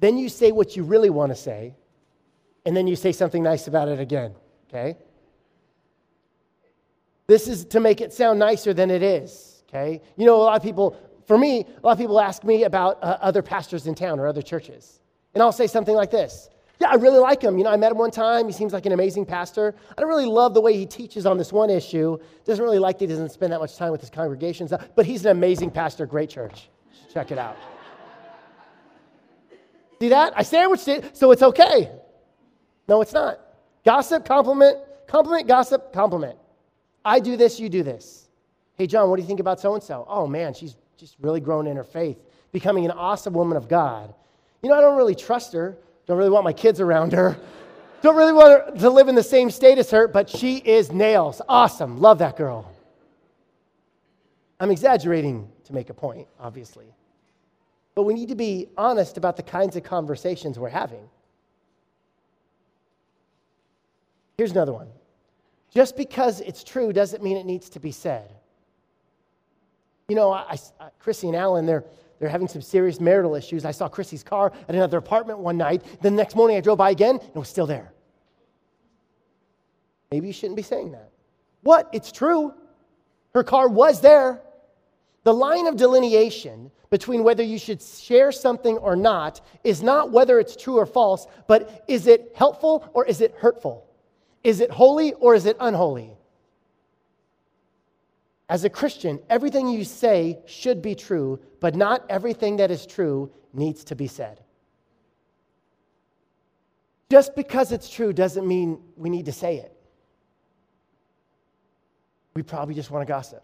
then 0.00 0.18
you 0.18 0.28
say 0.28 0.52
what 0.52 0.76
you 0.76 0.82
really 0.82 1.08
want 1.08 1.32
to 1.32 1.34
say, 1.34 1.74
and 2.66 2.76
then 2.76 2.86
you 2.86 2.94
say 2.94 3.10
something 3.10 3.42
nice 3.42 3.68
about 3.68 3.88
it 3.88 4.00
again, 4.00 4.34
okay? 4.68 4.98
This 7.26 7.48
is 7.48 7.64
to 7.64 7.80
make 7.80 8.02
it 8.02 8.12
sound 8.12 8.38
nicer 8.38 8.74
than 8.74 8.90
it 8.90 9.02
is, 9.02 9.64
okay? 9.70 10.02
You 10.18 10.26
know, 10.26 10.36
a 10.36 10.44
lot 10.44 10.56
of 10.58 10.62
people, 10.62 10.94
for 11.26 11.38
me, 11.38 11.60
a 11.60 11.86
lot 11.86 11.92
of 11.92 11.98
people 11.98 12.20
ask 12.20 12.44
me 12.44 12.64
about 12.64 13.02
uh, 13.02 13.16
other 13.22 13.40
pastors 13.40 13.86
in 13.86 13.94
town 13.94 14.20
or 14.20 14.26
other 14.26 14.42
churches. 14.42 15.00
And 15.32 15.42
I'll 15.42 15.52
say 15.52 15.66
something 15.66 15.94
like 15.94 16.10
this 16.10 16.50
Yeah, 16.82 16.90
I 16.90 16.94
really 16.94 17.20
like 17.20 17.40
him. 17.40 17.58
You 17.58 17.62
know, 17.62 17.70
I 17.70 17.76
met 17.76 17.92
him 17.92 17.98
one 17.98 18.10
time. 18.10 18.46
He 18.46 18.52
seems 18.52 18.72
like 18.72 18.86
an 18.86 18.92
amazing 18.92 19.24
pastor. 19.24 19.72
I 19.96 20.00
don't 20.00 20.08
really 20.10 20.26
love 20.26 20.52
the 20.52 20.60
way 20.60 20.76
he 20.76 20.84
teaches 20.84 21.26
on 21.26 21.38
this 21.38 21.52
one 21.52 21.70
issue. 21.70 22.18
Doesn't 22.44 22.64
really 22.64 22.80
like 22.80 22.98
that 22.98 23.04
he 23.04 23.06
doesn't 23.06 23.30
spend 23.30 23.52
that 23.52 23.60
much 23.60 23.76
time 23.76 23.92
with 23.92 24.00
his 24.00 24.10
congregations, 24.10 24.72
uh, 24.72 24.84
but 24.96 25.06
he's 25.06 25.24
an 25.24 25.30
amazing 25.30 25.70
pastor, 25.70 26.06
great 26.06 26.28
church. 26.28 26.70
Check 27.14 27.30
it 27.30 27.38
out. 27.38 27.56
See 30.00 30.08
that? 30.08 30.32
I 30.34 30.42
sandwiched 30.42 30.88
it, 30.88 31.16
so 31.16 31.30
it's 31.30 31.44
okay. 31.44 31.88
No, 32.88 33.00
it's 33.00 33.12
not. 33.12 33.38
Gossip, 33.84 34.24
compliment, 34.24 34.78
compliment, 35.06 35.46
gossip, 35.46 35.92
compliment. 35.92 36.36
I 37.04 37.20
do 37.20 37.36
this, 37.36 37.60
you 37.60 37.68
do 37.68 37.84
this. 37.84 38.26
Hey, 38.74 38.88
John, 38.88 39.08
what 39.08 39.18
do 39.18 39.22
you 39.22 39.28
think 39.28 39.38
about 39.38 39.60
so 39.60 39.74
and 39.74 39.82
so? 39.84 40.04
Oh, 40.08 40.26
man, 40.26 40.52
she's 40.52 40.74
just 40.96 41.14
really 41.20 41.38
grown 41.38 41.68
in 41.68 41.76
her 41.76 41.84
faith, 41.84 42.18
becoming 42.50 42.84
an 42.84 42.90
awesome 42.90 43.34
woman 43.34 43.56
of 43.56 43.68
God. 43.68 44.12
You 44.64 44.68
know, 44.68 44.74
I 44.74 44.80
don't 44.80 44.96
really 44.96 45.14
trust 45.14 45.52
her, 45.52 45.78
don't 46.12 46.18
really 46.18 46.30
want 46.30 46.44
my 46.44 46.52
kids 46.52 46.78
around 46.78 47.14
her, 47.14 47.38
don't 48.02 48.16
really 48.16 48.34
want 48.34 48.78
to 48.78 48.90
live 48.90 49.08
in 49.08 49.14
the 49.14 49.22
same 49.22 49.50
state 49.50 49.78
as 49.78 49.90
her, 49.90 50.06
but 50.06 50.28
she 50.28 50.58
is 50.58 50.92
nails. 50.92 51.40
Awesome. 51.48 52.02
Love 52.02 52.18
that 52.18 52.36
girl. 52.36 52.70
I'm 54.60 54.70
exaggerating 54.70 55.48
to 55.64 55.72
make 55.72 55.88
a 55.88 55.94
point, 55.94 56.28
obviously. 56.38 56.84
But 57.94 58.02
we 58.02 58.12
need 58.12 58.28
to 58.28 58.34
be 58.34 58.68
honest 58.76 59.16
about 59.16 59.38
the 59.38 59.42
kinds 59.42 59.74
of 59.74 59.84
conversations 59.84 60.58
we're 60.58 60.68
having. 60.68 61.08
Here's 64.36 64.50
another 64.50 64.74
one. 64.74 64.88
Just 65.72 65.96
because 65.96 66.42
it's 66.42 66.62
true 66.62 66.92
doesn't 66.92 67.22
mean 67.22 67.38
it 67.38 67.46
needs 67.46 67.70
to 67.70 67.80
be 67.80 67.90
said. 67.90 68.30
You 70.08 70.16
know, 70.16 70.30
I, 70.30 70.58
I, 70.78 70.90
Chrissy 70.98 71.28
and 71.28 71.36
Alan, 71.36 71.64
they're, 71.64 71.84
they're 72.22 72.30
having 72.30 72.46
some 72.46 72.62
serious 72.62 73.00
marital 73.00 73.34
issues. 73.34 73.64
I 73.64 73.72
saw 73.72 73.88
Chrissy's 73.88 74.22
car 74.22 74.52
at 74.68 74.76
another 74.76 74.98
apartment 74.98 75.40
one 75.40 75.56
night. 75.56 75.82
The 76.02 76.10
next 76.12 76.36
morning 76.36 76.56
I 76.56 76.60
drove 76.60 76.78
by 76.78 76.90
again 76.90 77.16
and 77.16 77.30
it 77.34 77.36
was 77.36 77.48
still 77.48 77.66
there. 77.66 77.92
Maybe 80.12 80.28
you 80.28 80.32
shouldn't 80.32 80.54
be 80.54 80.62
saying 80.62 80.92
that. 80.92 81.10
What? 81.62 81.88
It's 81.92 82.12
true. 82.12 82.54
Her 83.34 83.42
car 83.42 83.68
was 83.68 84.00
there. 84.02 84.40
The 85.24 85.34
line 85.34 85.66
of 85.66 85.74
delineation 85.74 86.70
between 86.90 87.24
whether 87.24 87.42
you 87.42 87.58
should 87.58 87.82
share 87.82 88.30
something 88.30 88.78
or 88.78 88.94
not 88.94 89.40
is 89.64 89.82
not 89.82 90.12
whether 90.12 90.38
it's 90.38 90.54
true 90.54 90.76
or 90.76 90.86
false, 90.86 91.26
but 91.48 91.84
is 91.88 92.06
it 92.06 92.30
helpful 92.36 92.88
or 92.94 93.04
is 93.04 93.20
it 93.20 93.34
hurtful? 93.36 93.84
Is 94.44 94.60
it 94.60 94.70
holy 94.70 95.12
or 95.14 95.34
is 95.34 95.44
it 95.44 95.56
unholy? 95.58 96.16
As 98.52 98.64
a 98.64 98.68
Christian, 98.68 99.18
everything 99.30 99.66
you 99.66 99.82
say 99.82 100.38
should 100.44 100.82
be 100.82 100.94
true, 100.94 101.40
but 101.58 101.74
not 101.74 102.04
everything 102.10 102.58
that 102.58 102.70
is 102.70 102.84
true 102.84 103.32
needs 103.54 103.82
to 103.84 103.96
be 103.96 104.06
said. 104.06 104.42
Just 107.10 107.34
because 107.34 107.72
it's 107.72 107.88
true 107.88 108.12
doesn't 108.12 108.46
mean 108.46 108.78
we 108.94 109.08
need 109.08 109.24
to 109.24 109.32
say 109.32 109.56
it. 109.56 109.74
We 112.34 112.42
probably 112.42 112.74
just 112.74 112.90
want 112.90 113.06
to 113.06 113.10
gossip. 113.10 113.42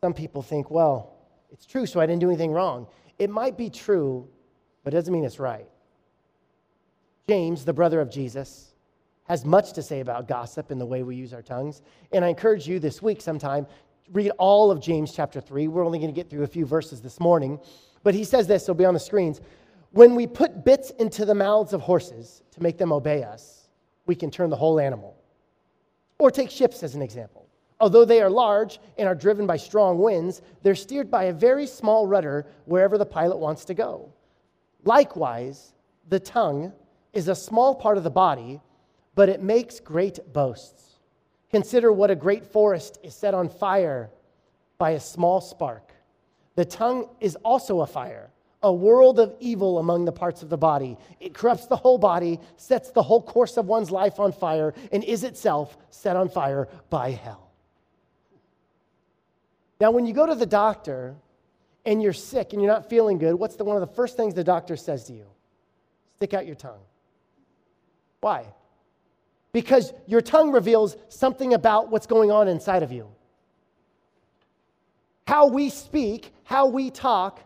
Some 0.00 0.14
people 0.14 0.40
think, 0.40 0.70
well, 0.70 1.12
it's 1.52 1.66
true, 1.66 1.84
so 1.84 2.00
I 2.00 2.06
didn't 2.06 2.20
do 2.20 2.28
anything 2.28 2.52
wrong. 2.52 2.86
It 3.18 3.28
might 3.28 3.58
be 3.58 3.68
true, 3.68 4.26
but 4.82 4.94
it 4.94 4.96
doesn't 4.96 5.12
mean 5.12 5.26
it's 5.26 5.38
right. 5.38 5.68
James, 7.28 7.66
the 7.66 7.74
brother 7.74 8.00
of 8.00 8.10
Jesus, 8.10 8.72
has 9.28 9.44
much 9.44 9.72
to 9.74 9.82
say 9.82 10.00
about 10.00 10.26
gossip 10.26 10.70
and 10.70 10.80
the 10.80 10.86
way 10.86 11.02
we 11.02 11.14
use 11.14 11.34
our 11.34 11.42
tongues. 11.42 11.82
And 12.12 12.24
I 12.24 12.28
encourage 12.28 12.66
you 12.66 12.78
this 12.78 13.02
week 13.02 13.20
sometime, 13.20 13.66
read 14.12 14.30
all 14.38 14.70
of 14.70 14.80
James 14.80 15.12
chapter 15.14 15.40
3. 15.40 15.68
We're 15.68 15.84
only 15.84 15.98
going 15.98 16.10
to 16.10 16.18
get 16.18 16.30
through 16.30 16.44
a 16.44 16.48
few 16.48 16.64
verses 16.64 17.02
this 17.02 17.20
morning. 17.20 17.60
But 18.02 18.14
he 18.14 18.24
says 18.24 18.46
this, 18.46 18.62
it'll 18.62 18.74
be 18.74 18.86
on 18.86 18.94
the 18.94 19.00
screens. 19.00 19.40
When 19.90 20.14
we 20.14 20.26
put 20.26 20.64
bits 20.64 20.90
into 20.98 21.24
the 21.24 21.34
mouths 21.34 21.72
of 21.74 21.82
horses 21.82 22.42
to 22.52 22.62
make 22.62 22.78
them 22.78 22.92
obey 22.92 23.22
us, 23.22 23.68
we 24.06 24.14
can 24.14 24.30
turn 24.30 24.48
the 24.48 24.56
whole 24.56 24.80
animal. 24.80 25.14
Or 26.18 26.30
take 26.30 26.50
ships 26.50 26.82
as 26.82 26.94
an 26.94 27.02
example. 27.02 27.46
Although 27.80 28.06
they 28.06 28.22
are 28.22 28.30
large 28.30 28.80
and 28.96 29.06
are 29.06 29.14
driven 29.14 29.46
by 29.46 29.56
strong 29.56 29.98
winds, 29.98 30.42
they're 30.62 30.74
steered 30.74 31.10
by 31.10 31.24
a 31.24 31.32
very 31.32 31.66
small 31.66 32.06
rudder 32.06 32.46
wherever 32.64 32.98
the 32.98 33.06
pilot 33.06 33.36
wants 33.36 33.64
to 33.66 33.74
go. 33.74 34.12
Likewise, 34.84 35.74
the 36.08 36.18
tongue 36.18 36.72
is 37.12 37.28
a 37.28 37.34
small 37.34 37.74
part 37.74 37.98
of 37.98 38.04
the 38.04 38.10
body 38.10 38.60
but 39.18 39.28
it 39.28 39.42
makes 39.42 39.80
great 39.80 40.20
boasts. 40.32 41.00
Consider 41.50 41.90
what 41.90 42.08
a 42.08 42.14
great 42.14 42.46
forest 42.46 43.00
is 43.02 43.16
set 43.16 43.34
on 43.34 43.48
fire 43.48 44.10
by 44.78 44.90
a 44.90 45.00
small 45.00 45.40
spark. 45.40 45.90
The 46.54 46.64
tongue 46.64 47.08
is 47.18 47.34
also 47.44 47.80
a 47.80 47.86
fire, 47.88 48.30
a 48.62 48.72
world 48.72 49.18
of 49.18 49.34
evil 49.40 49.80
among 49.80 50.04
the 50.04 50.12
parts 50.12 50.44
of 50.44 50.50
the 50.50 50.56
body. 50.56 50.96
It 51.18 51.34
corrupts 51.34 51.66
the 51.66 51.74
whole 51.74 51.98
body, 51.98 52.38
sets 52.58 52.92
the 52.92 53.02
whole 53.02 53.20
course 53.20 53.56
of 53.56 53.66
one's 53.66 53.90
life 53.90 54.20
on 54.20 54.30
fire, 54.30 54.72
and 54.92 55.02
is 55.02 55.24
itself 55.24 55.76
set 55.90 56.14
on 56.14 56.28
fire 56.28 56.68
by 56.88 57.10
hell. 57.10 57.50
Now, 59.80 59.90
when 59.90 60.06
you 60.06 60.12
go 60.12 60.26
to 60.26 60.36
the 60.36 60.46
doctor 60.46 61.16
and 61.84 62.00
you're 62.00 62.12
sick 62.12 62.52
and 62.52 62.62
you're 62.62 62.70
not 62.70 62.88
feeling 62.88 63.18
good, 63.18 63.34
what's 63.34 63.56
the, 63.56 63.64
one 63.64 63.76
of 63.76 63.80
the 63.80 63.94
first 63.96 64.16
things 64.16 64.34
the 64.34 64.44
doctor 64.44 64.76
says 64.76 65.02
to 65.06 65.12
you? 65.12 65.26
Stick 66.18 66.34
out 66.34 66.46
your 66.46 66.54
tongue. 66.54 66.84
Why? 68.20 68.46
Because 69.60 69.92
your 70.06 70.20
tongue 70.20 70.52
reveals 70.52 70.96
something 71.08 71.52
about 71.52 71.90
what's 71.90 72.06
going 72.06 72.30
on 72.30 72.46
inside 72.46 72.84
of 72.84 72.92
you. 72.92 73.08
How 75.26 75.48
we 75.48 75.68
speak, 75.68 76.32
how 76.44 76.68
we 76.68 76.92
talk, 76.92 77.40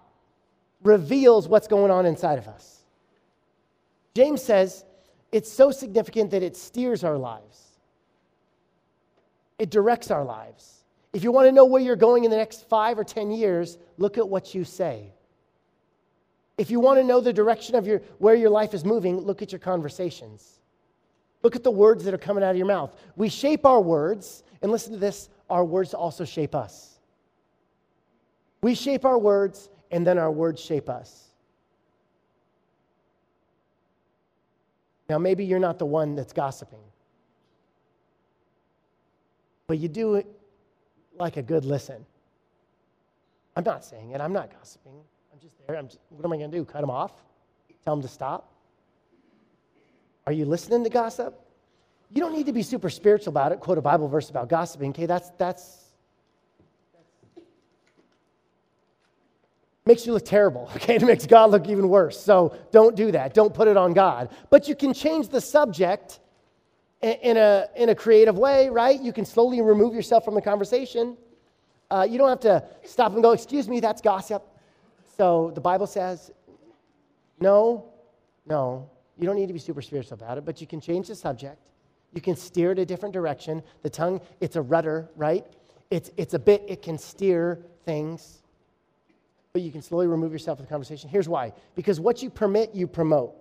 reveals 0.83 1.49
what's 1.49 1.67
going 1.67 1.91
on 1.91 2.05
inside 2.05 2.37
of 2.37 2.49
us. 2.49 2.83
James 4.15 4.45
says 4.45 4.85
it's 5.33 5.51
so 5.51 5.71
significant 5.71 6.33
that 6.33 6.43
it 6.43 6.55
steers 6.55 7.03
our 7.03 7.17
lives, 7.17 7.79
it 9.59 9.71
directs 9.71 10.11
our 10.11 10.23
lives. 10.23 10.85
If 11.15 11.25
you 11.25 11.33
want 11.33 11.47
to 11.47 11.53
know 11.53 11.65
where 11.65 11.81
you're 11.81 11.97
going 11.97 12.25
in 12.25 12.31
the 12.31 12.37
next 12.37 12.69
five 12.69 12.99
or 12.99 13.05
10 13.05 13.31
years, 13.31 13.79
look 13.97 14.19
at 14.19 14.29
what 14.29 14.55
you 14.55 14.65
say. 14.65 15.15
If 16.59 16.71
you 16.71 16.79
want 16.79 17.01
to 17.01 17.05
know 17.05 17.23
the 17.23 17.33
direction 17.33 17.75
of 17.75 17.87
your, 17.87 18.03
where 18.19 18.35
your 18.35 18.51
life 18.51 18.75
is 18.75 18.85
moving, 18.85 19.19
look 19.19 19.41
at 19.41 19.51
your 19.51 19.61
conversations. 19.61 20.59
Look 21.43 21.57
at 21.57 21.65
the 21.65 21.71
words 21.71 22.05
that 22.05 22.15
are 22.15 22.19
coming 22.19 22.45
out 22.45 22.51
of 22.51 22.57
your 22.57 22.67
mouth. 22.67 22.95
We 23.17 23.29
shape 23.29 23.67
our 23.67 23.81
words, 23.81 24.45
and 24.63 24.71
listen 24.71 24.93
to 24.93 24.99
this 24.99 25.29
our 25.51 25.65
words 25.65 25.93
also 25.93 26.25
shape 26.25 26.55
us. 26.55 26.99
We 28.63 28.75
shape 28.75 29.05
our 29.05 29.19
words, 29.19 29.69
and 29.91 30.07
then 30.07 30.19
our 30.19 30.31
words 30.31 30.61
shape 30.63 30.89
us. 30.89 31.29
Now, 35.09 35.19
maybe 35.19 35.45
you're 35.45 35.59
not 35.59 35.79
the 35.79 35.85
one 35.85 36.15
that's 36.15 36.33
gossiping, 36.33 36.79
but 39.67 39.79
you 39.79 39.89
do 39.89 40.15
it 40.15 40.27
like 41.19 41.37
a 41.37 41.43
good 41.43 41.65
listen. 41.65 42.07
I'm 43.57 43.65
not 43.65 43.85
saying 43.85 44.13
it, 44.13 44.21
I'm 44.21 44.33
not 44.33 44.51
gossiping. 44.51 44.95
I'm 45.33 45.41
just 45.41 45.55
there. 45.67 45.77
I'm 45.77 45.89
just, 45.89 45.99
what 46.09 46.25
am 46.25 46.33
I 46.33 46.37
going 46.37 46.51
to 46.51 46.57
do? 46.57 46.65
Cut 46.65 46.81
them 46.81 46.91
off? 46.91 47.13
Tell 47.85 47.95
them 47.95 48.03
to 48.03 48.09
stop? 48.09 48.52
Are 50.27 50.33
you 50.33 50.45
listening 50.45 50.85
to 50.85 50.91
gossip? 50.91 51.39
You 52.11 52.21
don't 52.21 52.33
need 52.33 52.47
to 52.47 52.53
be 52.53 52.63
super 52.63 52.91
spiritual 52.91 53.31
about 53.31 53.53
it, 53.53 53.61
quote 53.61 53.79
a 53.79 53.83
Bible 53.83 54.09
verse 54.09 54.31
about 54.31 54.49
gossiping, 54.49 54.91
okay? 54.91 55.07
That's, 55.07 55.31
that's, 55.39 55.83
makes 59.87 60.07
you 60.07 60.13
look 60.13 60.25
terrible, 60.25 60.71
okay? 60.77 60.97
It 60.97 61.03
makes 61.03 61.27
God 61.27 61.51
look 61.51 61.69
even 61.69 61.89
worse. 61.89 62.21
So 62.21 62.57
don't 62.71 62.95
do 62.95 63.11
that. 63.13 63.35
Don't 63.35 63.53
put 63.53 63.67
it 63.67 63.77
on 63.77 63.95
God. 63.95 64.31
But 64.51 64.69
you 64.69 64.77
can 64.77 64.93
change 64.93 65.29
the 65.29 65.41
subject 65.41 66.21
in 67.03 67.37
a, 67.37 67.69
in 67.75 67.89
a 67.89 67.95
creative 67.95 68.39
way, 68.39 68.69
right? 68.69 69.01
You 69.01 69.13
can 69.13 69.25
slowly 69.25 69.61
remove 69.61 69.95
yourself 69.95 70.25
from 70.25 70.35
the 70.35 70.43
conversation. 70.43 71.17
Uh, 71.91 72.07
you 72.09 72.17
don't 72.17 72.29
have 72.29 72.41
to 72.41 72.65
stop 72.85 73.13
and 73.13 73.23
go, 73.23 73.33
Excuse 73.33 73.69
me, 73.69 73.81
that's 73.81 74.01
gossip. 74.01 74.47
So 75.17 75.51
the 75.55 75.61
Bible 75.61 75.87
says, 75.87 76.31
No, 77.41 77.87
no, 78.47 78.89
you 79.23 79.27
don't 79.27 79.37
need 79.37 79.47
to 79.47 79.53
be 79.53 79.59
super 79.59 79.83
spiritual 79.83 80.15
about 80.15 80.37
it, 80.37 80.45
but 80.45 80.61
you 80.61 80.67
can 80.67 80.81
change 80.81 81.09
the 81.09 81.15
subject. 81.15 81.59
You 82.13 82.21
can 82.21 82.37
steer 82.37 82.73
it 82.73 82.79
a 82.79 82.85
different 82.85 83.15
direction. 83.15 83.63
The 83.83 83.91
tongue, 83.91 84.21
it's 84.41 84.57
a 84.57 84.63
rudder, 84.63 85.09
right? 85.17 85.47
It's, 85.91 86.11
it's 86.17 86.35
a 86.35 86.39
bit, 86.39 86.65
it 86.69 86.83
can 86.83 86.99
steer 86.99 87.65
things 87.85 88.43
but 89.53 89.63
you 89.63 89.71
can 89.71 89.83
slowly 89.83 90.07
remove 90.07 90.33
yourself 90.33 90.59
from 90.59 90.67
the 90.67 90.71
conversation. 90.71 91.11
Here's 91.11 91.29
why 91.29 91.53
because 91.75 92.01
what 92.01 92.23
you 92.23 92.31
permit, 92.31 92.75
you 92.75 92.87
promote. 92.87 93.35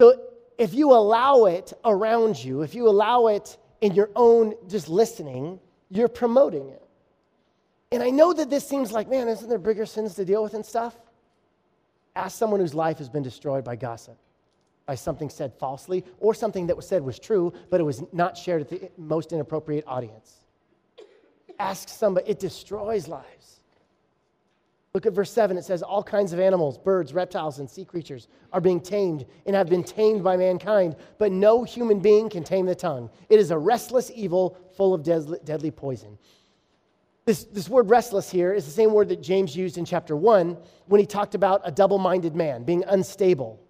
So 0.00 0.20
if 0.58 0.74
you 0.74 0.92
allow 0.92 1.46
it 1.46 1.72
around 1.84 2.42
you, 2.42 2.62
if 2.62 2.74
you 2.74 2.88
allow 2.88 3.28
it 3.28 3.56
in 3.80 3.94
your 3.94 4.10
own 4.14 4.54
just 4.68 4.88
listening, 4.88 5.58
you're 5.90 6.08
promoting 6.08 6.68
it. 6.68 6.82
And 7.90 8.02
I 8.02 8.10
know 8.10 8.32
that 8.32 8.48
this 8.48 8.66
seems 8.66 8.90
like, 8.90 9.08
man, 9.08 9.28
isn't 9.28 9.48
there 9.48 9.58
bigger 9.58 9.86
sins 9.86 10.14
to 10.14 10.24
deal 10.24 10.42
with 10.42 10.54
and 10.54 10.64
stuff? 10.64 10.96
Ask 12.14 12.38
someone 12.38 12.60
whose 12.60 12.74
life 12.74 12.98
has 12.98 13.08
been 13.08 13.22
destroyed 13.22 13.64
by 13.64 13.76
gossip, 13.76 14.18
by 14.86 14.94
something 14.94 15.30
said 15.30 15.54
falsely, 15.54 16.04
or 16.18 16.34
something 16.34 16.66
that 16.66 16.76
was 16.76 16.86
said 16.86 17.02
was 17.02 17.18
true, 17.18 17.52
but 17.70 17.80
it 17.80 17.84
was 17.84 18.02
not 18.12 18.36
shared 18.36 18.62
at 18.62 18.68
the 18.68 18.90
most 18.98 19.32
inappropriate 19.32 19.84
audience. 19.86 20.40
Ask 21.58 21.88
somebody, 21.88 22.28
it 22.28 22.38
destroys 22.38 23.08
lives. 23.08 23.60
Look 24.94 25.06
at 25.06 25.14
verse 25.14 25.30
7. 25.30 25.56
It 25.56 25.64
says, 25.64 25.82
All 25.82 26.02
kinds 26.02 26.34
of 26.34 26.40
animals, 26.40 26.76
birds, 26.76 27.14
reptiles, 27.14 27.60
and 27.60 27.70
sea 27.70 27.84
creatures 27.84 28.28
are 28.52 28.60
being 28.60 28.80
tamed 28.80 29.24
and 29.46 29.56
have 29.56 29.68
been 29.68 29.84
tamed 29.84 30.22
by 30.22 30.36
mankind, 30.36 30.96
but 31.18 31.32
no 31.32 31.64
human 31.64 32.00
being 32.00 32.28
can 32.28 32.44
tame 32.44 32.66
the 32.66 32.74
tongue. 32.74 33.08
It 33.30 33.38
is 33.38 33.50
a 33.50 33.58
restless 33.58 34.10
evil 34.14 34.58
full 34.76 34.92
of 34.92 35.02
deadly 35.02 35.70
poison. 35.70 36.18
This, 37.24 37.44
this 37.44 37.68
word 37.68 37.88
restless 37.88 38.30
here 38.30 38.52
is 38.52 38.64
the 38.64 38.70
same 38.72 38.92
word 38.92 39.08
that 39.10 39.22
James 39.22 39.54
used 39.56 39.78
in 39.78 39.84
chapter 39.84 40.16
1 40.16 40.56
when 40.86 41.00
he 41.00 41.06
talked 41.06 41.34
about 41.34 41.60
a 41.64 41.70
double 41.70 41.98
minded 41.98 42.34
man 42.34 42.64
being 42.64 42.82
unstable. 42.86 43.60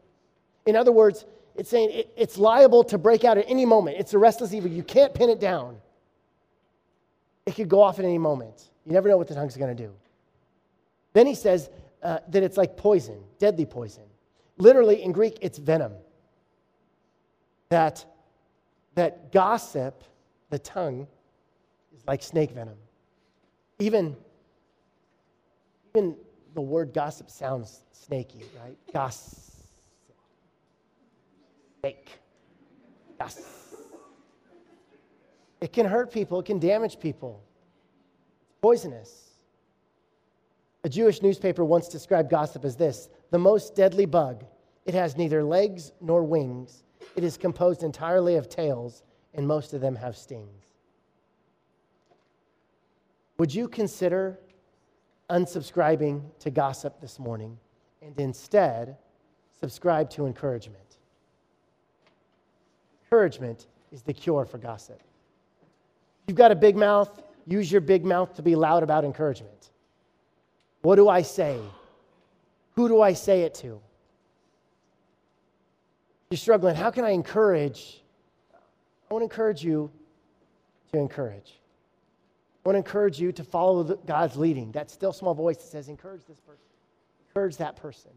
In 0.64 0.74
other 0.74 0.92
words, 0.92 1.26
it's 1.54 1.68
saying 1.68 1.90
it, 1.90 2.12
it's 2.16 2.38
liable 2.38 2.82
to 2.84 2.96
break 2.96 3.24
out 3.24 3.36
at 3.36 3.44
any 3.48 3.66
moment. 3.66 3.98
It's 3.98 4.14
a 4.14 4.18
restless 4.18 4.54
evil. 4.54 4.70
You 4.70 4.82
can't 4.82 5.12
pin 5.12 5.28
it 5.28 5.38
down. 5.38 5.76
It 7.44 7.54
could 7.54 7.68
go 7.68 7.82
off 7.82 7.98
at 7.98 8.04
any 8.04 8.18
moment. 8.18 8.70
You 8.86 8.92
never 8.92 9.08
know 9.08 9.18
what 9.18 9.28
the 9.28 9.34
tongue's 9.34 9.56
going 9.56 9.76
to 9.76 9.82
do. 9.82 9.92
Then 11.12 11.26
he 11.26 11.34
says 11.34 11.68
uh, 12.02 12.20
that 12.28 12.42
it's 12.42 12.56
like 12.56 12.76
poison, 12.76 13.22
deadly 13.38 13.66
poison. 13.66 14.04
Literally, 14.56 15.02
in 15.02 15.12
Greek, 15.12 15.38
it's 15.42 15.58
venom. 15.58 15.92
That, 17.68 18.04
that 18.94 19.32
gossip, 19.32 20.04
the 20.50 20.58
tongue, 20.58 21.06
is 21.94 22.02
like 22.06 22.22
snake 22.22 22.52
venom. 22.52 22.76
Even, 23.82 24.16
even 25.92 26.14
the 26.54 26.60
word 26.60 26.94
gossip 26.94 27.28
sounds 27.28 27.80
snaky, 27.90 28.44
right? 28.62 28.76
Gossip. 28.92 29.40
Gossip. 33.18 33.44
It 35.60 35.72
can 35.72 35.86
hurt 35.86 36.12
people, 36.12 36.38
it 36.38 36.44
can 36.44 36.60
damage 36.60 37.00
people. 37.00 37.42
It's 38.44 38.54
poisonous. 38.60 39.30
A 40.84 40.88
Jewish 40.88 41.20
newspaper 41.20 41.64
once 41.64 41.88
described 41.88 42.30
gossip 42.30 42.64
as 42.64 42.76
this 42.76 43.08
the 43.32 43.38
most 43.38 43.74
deadly 43.74 44.06
bug. 44.06 44.44
It 44.86 44.94
has 44.94 45.16
neither 45.16 45.42
legs 45.42 45.90
nor 46.00 46.22
wings. 46.22 46.84
It 47.16 47.24
is 47.24 47.36
composed 47.36 47.82
entirely 47.82 48.36
of 48.36 48.48
tails, 48.48 49.02
and 49.34 49.44
most 49.44 49.74
of 49.74 49.80
them 49.80 49.96
have 49.96 50.16
stings. 50.16 50.71
Would 53.38 53.54
you 53.54 53.68
consider 53.68 54.38
unsubscribing 55.30 56.22
to 56.40 56.50
gossip 56.50 57.00
this 57.00 57.18
morning 57.18 57.58
and 58.00 58.18
instead 58.18 58.96
subscribe 59.58 60.10
to 60.10 60.26
encouragement? 60.26 60.98
Encouragement 63.04 63.66
is 63.90 64.02
the 64.02 64.12
cure 64.12 64.44
for 64.44 64.58
gossip. 64.58 65.00
You've 66.26 66.36
got 66.36 66.52
a 66.52 66.54
big 66.54 66.76
mouth, 66.76 67.22
use 67.46 67.70
your 67.70 67.80
big 67.80 68.04
mouth 68.04 68.34
to 68.34 68.42
be 68.42 68.54
loud 68.54 68.82
about 68.82 69.04
encouragement. 69.04 69.70
What 70.82 70.96
do 70.96 71.08
I 71.08 71.22
say? 71.22 71.58
Who 72.74 72.88
do 72.88 73.00
I 73.00 73.12
say 73.12 73.42
it 73.42 73.54
to? 73.54 73.80
You're 76.30 76.38
struggling. 76.38 76.74
How 76.74 76.90
can 76.90 77.04
I 77.04 77.10
encourage? 77.10 78.02
I 79.10 79.14
want 79.14 79.22
to 79.22 79.24
encourage 79.24 79.62
you 79.62 79.90
to 80.92 80.98
encourage. 80.98 81.60
I 82.64 82.68
want 82.68 82.74
to 82.74 82.78
encourage 82.78 83.20
you 83.20 83.32
to 83.32 83.44
follow 83.44 83.82
God's 84.06 84.36
leading. 84.36 84.70
That 84.72 84.90
still 84.90 85.12
small 85.12 85.34
voice 85.34 85.56
that 85.56 85.66
says, 85.66 85.88
encourage 85.88 86.24
this 86.26 86.40
person, 86.40 86.64
encourage 87.28 87.56
that 87.56 87.76
person. 87.76 88.12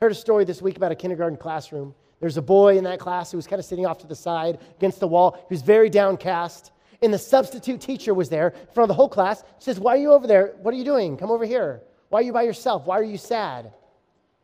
I 0.00 0.04
heard 0.04 0.12
a 0.12 0.14
story 0.14 0.44
this 0.44 0.62
week 0.62 0.76
about 0.76 0.92
a 0.92 0.96
kindergarten 0.96 1.36
classroom. 1.36 1.94
There's 2.20 2.36
a 2.36 2.42
boy 2.42 2.78
in 2.78 2.84
that 2.84 3.00
class 3.00 3.30
who 3.30 3.36
was 3.36 3.46
kind 3.46 3.58
of 3.58 3.66
sitting 3.66 3.86
off 3.86 3.98
to 3.98 4.06
the 4.06 4.14
side 4.14 4.60
against 4.76 5.00
the 5.00 5.08
wall. 5.08 5.44
He 5.48 5.54
was 5.54 5.62
very 5.62 5.90
downcast 5.90 6.70
and 7.04 7.12
the 7.12 7.18
substitute 7.18 7.80
teacher 7.80 8.14
was 8.14 8.30
there 8.30 8.48
in 8.48 8.66
front 8.72 8.84
of 8.84 8.88
the 8.88 8.94
whole 8.94 9.08
class. 9.10 9.42
She 9.58 9.64
says, 9.64 9.78
Why 9.78 9.94
are 9.94 9.98
you 9.98 10.12
over 10.12 10.26
there? 10.26 10.54
What 10.62 10.72
are 10.72 10.76
you 10.76 10.84
doing? 10.84 11.16
Come 11.16 11.30
over 11.30 11.44
here. 11.44 11.82
Why 12.08 12.20
are 12.20 12.22
you 12.22 12.32
by 12.32 12.42
yourself? 12.42 12.86
Why 12.86 12.98
are 12.98 13.04
you 13.04 13.18
sad? 13.18 13.72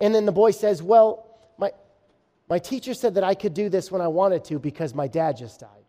And 0.01 0.15
then 0.15 0.27
the 0.27 0.33
boy 0.33 0.51
says, 0.51 0.83
Well, 0.83 1.27
my, 1.57 1.71
my 2.49 2.59
teacher 2.59 2.93
said 2.93 3.15
that 3.15 3.25
I 3.25 3.35
could 3.35 3.55
do 3.55 3.71
this 3.71 3.91
when 3.91 4.03
I 4.03 4.09
wanted 4.09 4.45
to 4.45 4.59
because 4.59 4.95
my 4.95 5.09
dad 5.09 5.39
just 5.39 5.61
died. 5.61 5.80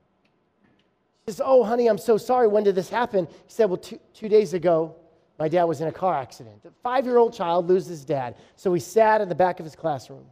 Says, 1.32 1.42
Oh, 1.44 1.64
honey, 1.64 1.88
I'm 1.88 1.98
so 1.98 2.18
sorry. 2.18 2.48
When 2.48 2.64
did 2.64 2.76
this 2.76 2.90
happen? 2.90 3.26
He 3.28 3.36
said, 3.48 3.66
Well, 3.66 3.78
two, 3.78 4.00
two 4.14 4.28
days 4.28 4.54
ago, 4.54 4.96
my 5.40 5.48
dad 5.48 5.64
was 5.64 5.82
in 5.82 5.88
a 5.88 5.92
car 5.92 6.14
accident. 6.14 6.62
A 6.66 6.72
five 6.84 7.06
year 7.06 7.18
old 7.18 7.34
child 7.34 7.68
loses 7.68 7.90
his 7.90 8.06
dad. 8.06 8.36
So 8.56 8.74
he 8.74 8.80
sat 8.80 9.22
in 9.22 9.30
the 9.30 9.36
back 9.36 9.60
of 9.60 9.66
his 9.66 9.76
classroom. 9.76 10.26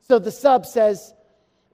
So 0.00 0.18
the 0.18 0.30
sub 0.30 0.64
says, 0.64 1.14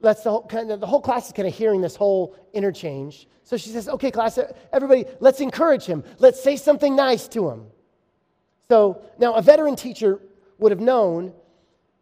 that's 0.01 0.23
the 0.23 0.31
whole, 0.31 0.45
kind 0.47 0.71
of, 0.71 0.79
the 0.79 0.87
whole 0.87 1.01
class 1.01 1.27
is 1.27 1.33
kind 1.33 1.47
of 1.47 1.53
hearing 1.53 1.81
this 1.81 1.95
whole 1.95 2.35
interchange. 2.51 3.27
So 3.43 3.57
she 3.57 3.69
says, 3.69 3.87
okay, 3.87 4.11
class, 4.11 4.39
everybody, 4.71 5.05
let's 5.19 5.39
encourage 5.39 5.85
him. 5.85 6.03
Let's 6.19 6.41
say 6.41 6.55
something 6.55 6.95
nice 6.95 7.27
to 7.29 7.49
him. 7.49 7.67
So 8.69 9.01
now 9.19 9.33
a 9.33 9.41
veteran 9.41 9.75
teacher 9.75 10.19
would 10.57 10.71
have 10.71 10.81
known 10.81 11.33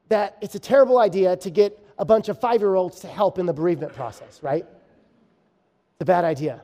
that 0.10 0.38
it's 0.42 0.56
a 0.56 0.60
terrible 0.60 1.00
idea 1.00 1.36
to 1.38 1.50
get 1.50 1.78
a 1.98 2.06
bunch 2.06 2.30
of 2.30 2.40
five 2.40 2.62
year 2.62 2.76
olds 2.76 3.02
to 3.02 3.08
help 3.08 3.38
in 3.38 3.46
the 3.46 3.54
bereavement 3.54 3.94
process, 3.94 4.42
right? 4.42 4.66
A 6.02 6.06
bad 6.06 6.26
idea. 6.26 6.64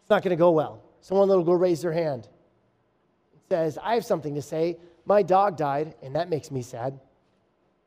It's 0.00 0.08
not 0.08 0.22
going 0.22 0.30
to 0.30 0.36
go 0.36 0.52
well. 0.52 0.82
Someone 1.02 1.28
one 1.28 1.28
little 1.28 1.44
girl 1.44 1.56
raised 1.56 1.82
her 1.82 1.92
hand 1.92 2.28
and 3.32 3.42
says, 3.50 3.78
I 3.82 3.92
have 3.92 4.06
something 4.06 4.34
to 4.34 4.42
say. 4.42 4.78
My 5.04 5.22
dog 5.22 5.58
died, 5.58 5.94
and 6.02 6.16
that 6.16 6.30
makes 6.30 6.50
me 6.50 6.62
sad. 6.62 6.98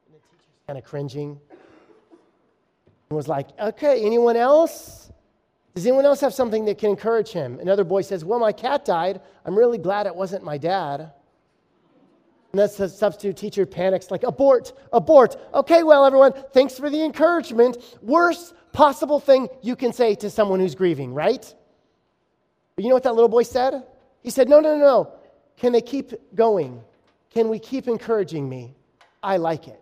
And 0.06 0.14
the 0.14 0.20
teacher's 0.20 0.54
kind 0.68 0.78
of 0.78 0.86
cringing 0.86 1.40
and 3.10 3.18
was 3.18 3.28
like, 3.28 3.48
okay, 3.60 4.06
anyone 4.06 4.38
else? 4.38 5.12
Does 5.74 5.88
anyone 5.88 6.06
else 6.06 6.22
have 6.22 6.34
something 6.34 6.66
that 6.66 6.78
can 6.78 6.92
encourage 6.92 7.30
him? 7.30 7.60
Another 7.60 7.84
boy 7.84 8.02
says, 8.02 8.24
Well, 8.24 8.40
my 8.40 8.52
cat 8.52 8.86
died. 8.86 9.22
I'm 9.46 9.58
really 9.58 9.78
glad 9.78 10.06
it 10.06 10.16
wasn't 10.16 10.44
my 10.44 10.58
dad. 10.58 11.12
And 12.56 12.60
that's 12.60 12.78
the 12.78 12.88
substitute 12.88 13.36
teacher 13.36 13.66
panics, 13.66 14.10
like, 14.10 14.24
Abort, 14.24 14.72
abort. 14.94 15.36
Okay, 15.54 15.84
well, 15.84 16.06
everyone, 16.06 16.32
thanks 16.54 16.78
for 16.78 16.90
the 16.90 17.04
encouragement. 17.04 17.78
Worst 18.02 18.54
possible 18.76 19.22
thing 19.22 19.48
you 19.62 19.76
can 19.76 19.94
say 19.94 20.16
to 20.16 20.30
someone 20.30 20.60
who's 20.60 20.76
grieving, 20.76 21.14
right? 21.14 21.54
But 22.76 22.84
you 22.84 22.90
know 22.90 22.96
what 22.96 23.04
that 23.04 23.16
little 23.16 23.30
boy 23.30 23.44
said? 23.44 23.84
He 24.22 24.30
said, 24.30 24.50
No, 24.50 24.60
no, 24.60 24.78
no, 24.78 24.86
no. 24.86 25.12
Can 25.58 25.72
they 25.72 25.82
keep 25.82 26.14
going? 26.36 26.82
Can 27.34 27.48
we 27.50 27.58
keep 27.58 27.88
encouraging 27.88 28.48
me? 28.48 28.76
I 29.24 29.38
like 29.38 29.68
it. 29.70 29.82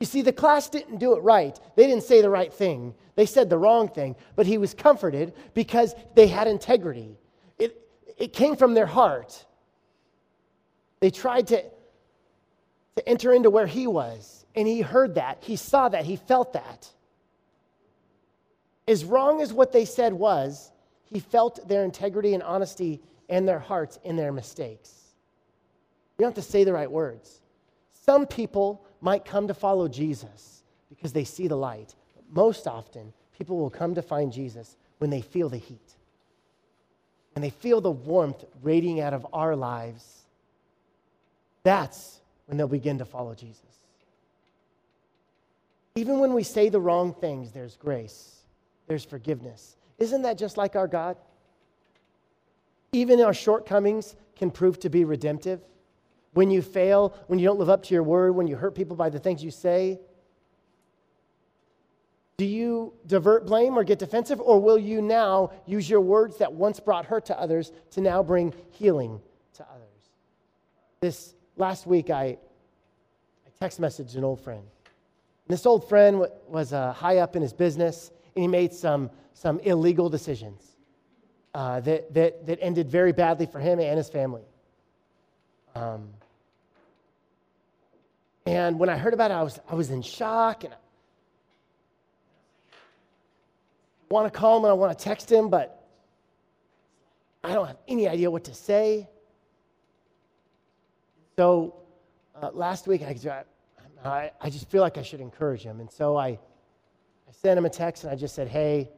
You 0.00 0.06
see, 0.06 0.22
the 0.22 0.32
class 0.32 0.68
didn't 0.68 0.96
do 0.96 1.14
it 1.14 1.22
right. 1.22 1.58
They 1.76 1.86
didn't 1.86 2.04
say 2.04 2.22
the 2.22 2.30
right 2.30 2.52
thing. 2.52 2.94
They 3.14 3.26
said 3.26 3.50
the 3.50 3.58
wrong 3.58 3.88
thing. 3.88 4.16
But 4.34 4.46
he 4.46 4.58
was 4.58 4.74
comforted 4.74 5.34
because 5.54 5.94
they 6.14 6.26
had 6.26 6.48
integrity. 6.48 7.18
It, 7.58 7.86
it 8.16 8.32
came 8.32 8.56
from 8.56 8.74
their 8.74 8.86
heart. 8.86 9.44
They 11.00 11.10
tried 11.10 11.48
to, 11.48 11.62
to 12.96 13.08
enter 13.08 13.32
into 13.32 13.50
where 13.50 13.66
he 13.66 13.86
was, 13.86 14.46
and 14.56 14.66
he 14.66 14.80
heard 14.80 15.16
that. 15.16 15.38
He 15.40 15.56
saw 15.56 15.88
that. 15.90 16.04
He 16.04 16.16
felt 16.16 16.54
that. 16.54 16.88
As 18.92 19.06
wrong 19.06 19.40
as 19.40 19.54
what 19.54 19.72
they 19.72 19.86
said 19.86 20.12
was, 20.12 20.70
he 21.04 21.18
felt 21.18 21.66
their 21.66 21.82
integrity 21.82 22.34
and 22.34 22.42
honesty 22.42 23.00
and 23.30 23.48
their 23.48 23.58
hearts 23.58 23.98
in 24.04 24.16
their 24.16 24.32
mistakes. 24.32 25.14
You 26.18 26.24
don't 26.24 26.36
have 26.36 26.44
to 26.44 26.50
say 26.50 26.62
the 26.62 26.74
right 26.74 26.90
words. 26.90 27.40
Some 27.94 28.26
people 28.26 28.84
might 29.00 29.24
come 29.24 29.48
to 29.48 29.54
follow 29.54 29.88
Jesus 29.88 30.62
because 30.90 31.14
they 31.14 31.24
see 31.24 31.48
the 31.48 31.56
light. 31.56 31.94
But 32.14 32.36
most 32.36 32.66
often, 32.66 33.14
people 33.38 33.56
will 33.56 33.70
come 33.70 33.94
to 33.94 34.02
find 34.02 34.30
Jesus 34.30 34.76
when 34.98 35.08
they 35.08 35.22
feel 35.22 35.48
the 35.48 35.56
heat, 35.56 35.94
when 37.34 37.40
they 37.40 37.48
feel 37.48 37.80
the 37.80 37.90
warmth 37.90 38.44
radiating 38.60 39.00
out 39.00 39.14
of 39.14 39.26
our 39.32 39.56
lives. 39.56 40.26
That's 41.62 42.20
when 42.44 42.58
they'll 42.58 42.68
begin 42.68 42.98
to 42.98 43.06
follow 43.06 43.34
Jesus. 43.34 43.62
Even 45.94 46.18
when 46.18 46.34
we 46.34 46.42
say 46.42 46.68
the 46.68 46.80
wrong 46.80 47.14
things, 47.14 47.52
there's 47.52 47.76
grace, 47.76 48.41
there's 48.86 49.04
forgiveness. 49.04 49.76
Isn't 49.98 50.22
that 50.22 50.38
just 50.38 50.56
like 50.56 50.76
our 50.76 50.88
God? 50.88 51.16
Even 52.92 53.20
our 53.20 53.34
shortcomings 53.34 54.16
can 54.36 54.50
prove 54.50 54.78
to 54.80 54.90
be 54.90 55.04
redemptive. 55.04 55.60
When 56.34 56.50
you 56.50 56.62
fail, 56.62 57.14
when 57.26 57.38
you 57.38 57.46
don't 57.46 57.58
live 57.58 57.70
up 57.70 57.82
to 57.84 57.94
your 57.94 58.02
word, 58.02 58.34
when 58.34 58.46
you 58.46 58.56
hurt 58.56 58.74
people 58.74 58.96
by 58.96 59.10
the 59.10 59.18
things 59.18 59.44
you 59.44 59.50
say, 59.50 60.00
do 62.38 62.46
you 62.46 62.94
divert 63.06 63.46
blame 63.46 63.78
or 63.78 63.84
get 63.84 63.98
defensive, 63.98 64.40
or 64.40 64.58
will 64.58 64.78
you 64.78 65.00
now 65.00 65.52
use 65.64 65.88
your 65.88 66.00
words 66.00 66.38
that 66.38 66.52
once 66.52 66.80
brought 66.80 67.04
hurt 67.04 67.26
to 67.26 67.38
others 67.38 67.70
to 67.92 68.00
now 68.00 68.22
bring 68.22 68.52
healing 68.70 69.20
to 69.54 69.62
others? 69.62 70.10
This 71.00 71.34
last 71.56 71.86
week, 71.86 72.10
I, 72.10 72.24
I 72.24 73.50
text 73.60 73.80
messaged 73.80 74.16
an 74.16 74.24
old 74.24 74.40
friend. 74.40 74.62
And 74.62 75.52
This 75.52 75.66
old 75.66 75.88
friend 75.88 76.26
was 76.48 76.72
uh, 76.72 76.92
high 76.92 77.18
up 77.18 77.36
in 77.36 77.42
his 77.42 77.52
business, 77.52 78.10
and 78.34 78.42
he 78.42 78.48
made 78.48 78.72
some, 78.72 79.10
some 79.34 79.60
illegal 79.60 80.08
decisions 80.08 80.76
uh, 81.54 81.80
that, 81.80 82.12
that, 82.14 82.46
that 82.46 82.58
ended 82.62 82.88
very 82.88 83.12
badly 83.12 83.46
for 83.46 83.60
him 83.60 83.78
and 83.78 83.96
his 83.96 84.08
family. 84.08 84.42
Um, 85.74 86.08
and 88.46 88.78
when 88.78 88.88
I 88.88 88.96
heard 88.96 89.14
about 89.14 89.30
it, 89.30 89.34
I 89.34 89.42
was, 89.42 89.60
I 89.68 89.74
was 89.74 89.90
in 89.90 90.02
shock, 90.02 90.64
and 90.64 90.74
I 90.74 90.76
want 94.10 94.32
to 94.32 94.38
call 94.38 94.58
him 94.58 94.64
and 94.64 94.70
I 94.70 94.74
want 94.74 94.96
to 94.96 95.04
text 95.04 95.30
him, 95.30 95.48
but 95.48 95.86
I 97.44 97.54
don't 97.54 97.66
have 97.66 97.78
any 97.88 98.08
idea 98.08 98.30
what 98.30 98.44
to 98.44 98.54
say. 98.54 99.08
So 101.36 101.76
uh, 102.40 102.50
last 102.52 102.86
week, 102.86 103.02
I, 103.02 103.44
I, 104.04 104.30
I, 104.40 104.50
just 104.50 104.68
feel 104.68 104.82
like 104.82 104.98
I 104.98 105.02
should 105.02 105.20
encourage 105.20 105.62
him. 105.62 105.80
And 105.80 105.90
so 105.90 106.16
I, 106.16 106.38
I 107.32 107.34
sent 107.40 107.56
him 107.56 107.64
a 107.64 107.70
text 107.70 108.04
and 108.04 108.12
I 108.12 108.16
just 108.16 108.34
said, 108.34 108.46
hey, 108.46 108.90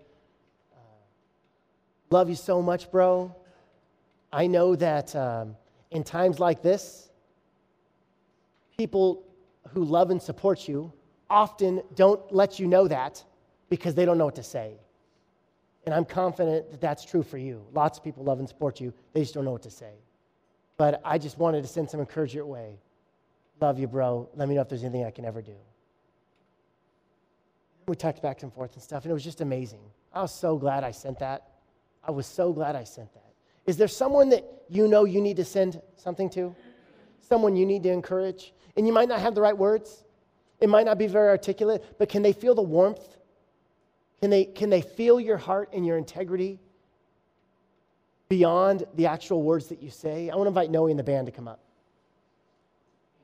uh, 0.73 0.77
love 2.11 2.29
you 2.29 2.35
so 2.35 2.61
much, 2.61 2.91
bro. 2.91 3.35
I 4.33 4.49
know 4.49 4.75
that 4.75 5.15
um, 5.15 5.55
in 5.93 6.03
times 6.03 6.41
like 6.41 6.61
this, 6.61 7.11
people 8.77 9.23
who 9.69 9.85
love 9.85 10.11
and 10.11 10.21
support 10.21 10.67
you 10.67 10.93
often 11.31 11.81
don't 11.95 12.21
let 12.35 12.59
you 12.59 12.67
know 12.67 12.89
that 12.89 13.23
because 13.71 13.95
they 13.95 14.05
don't 14.05 14.19
know 14.19 14.25
what 14.25 14.35
to 14.35 14.43
say. 14.43 14.75
And 15.87 15.95
I'm 15.95 16.05
confident 16.05 16.73
that 16.73 16.81
that's 16.81 17.05
true 17.05 17.23
for 17.23 17.39
you. 17.39 17.65
Lots 17.73 17.99
of 17.99 18.05
people 18.05 18.25
love 18.25 18.41
and 18.41 18.49
support 18.49 18.81
you, 18.81 18.93
they 19.13 19.21
just 19.21 19.35
don't 19.35 19.45
know 19.45 19.53
what 19.53 19.63
to 19.63 19.71
say. 19.71 19.93
But 20.77 21.01
I 21.05 21.19
just 21.19 21.39
wanted 21.39 21.63
to 21.63 21.69
send 21.69 21.89
some 21.89 22.01
encouragement 22.01 22.35
your 22.35 22.47
way. 22.47 22.81
Love 23.61 23.79
you, 23.79 23.87
bro. 23.87 24.29
Let 24.35 24.49
me 24.49 24.57
know 24.57 24.63
if 24.63 24.69
there's 24.69 24.83
anything 24.83 25.05
I 25.05 25.13
can 25.13 25.25
ever 25.25 25.41
do. 25.41 25.55
We 27.87 27.97
talked 27.97 28.23
back 28.23 28.43
and 28.43 28.53
forth 28.53 28.75
and 28.75 28.83
stuff, 28.83 29.05
and 29.05 29.11
it 29.11 29.15
was 29.15 29.25
just 29.25 29.41
amazing. 29.41 29.81
I 30.13 30.23
was 30.23 30.33
so 30.33 30.57
glad 30.57 30.85
I 30.85 30.91
sent 30.91 31.19
that. 31.19 31.49
I 32.03 32.11
was 32.11 32.27
so 32.27 32.53
glad 32.53 32.77
I 32.77 32.85
sent 32.85 33.13
that. 33.15 33.33
Is 33.67 33.77
there 33.77 33.89
someone 33.89 34.29
that 34.31 34.45
you 34.69 34.89
know 34.89 35.05
you 35.05 35.21
need 35.21 35.37
to 35.37 35.45
send 35.45 35.81
something 35.97 36.31
to? 36.31 36.55
Someone 37.21 37.57
you 37.57 37.67
need 37.67 37.83
to 37.83 37.91
encourage? 37.91 38.53
And 38.77 38.87
you 38.87 38.93
might 38.93 39.09
not 39.09 39.21
have 39.21 39.35
the 39.35 39.41
right 39.41 39.57
words, 39.57 40.05
it 40.61 40.69
might 40.69 40.87
not 40.87 40.99
be 40.99 41.07
very 41.07 41.29
articulate, 41.29 41.85
but 41.99 42.09
can 42.09 42.23
they 42.23 42.33
feel 42.33 42.55
the 42.55 42.63
warmth 42.63 43.17
can 44.25 44.31
they, 44.31 44.47
can 44.47 44.71
they 44.71 44.81
feel 44.81 45.21
your 45.21 45.37
heart 45.37 45.69
and 45.75 45.85
your 45.85 45.99
integrity 45.99 46.59
beyond 48.31 48.85
the 48.95 49.05
actual 49.05 49.43
words 49.43 49.67
that 49.67 49.83
you 49.83 49.91
say? 49.91 50.31
I 50.31 50.37
want 50.37 50.47
to 50.47 50.49
invite 50.49 50.71
Noe 50.71 50.87
and 50.87 50.99
the 50.99 51.05
band 51.05 51.27
to 51.27 51.31
come 51.31 51.47
up. 51.47 51.61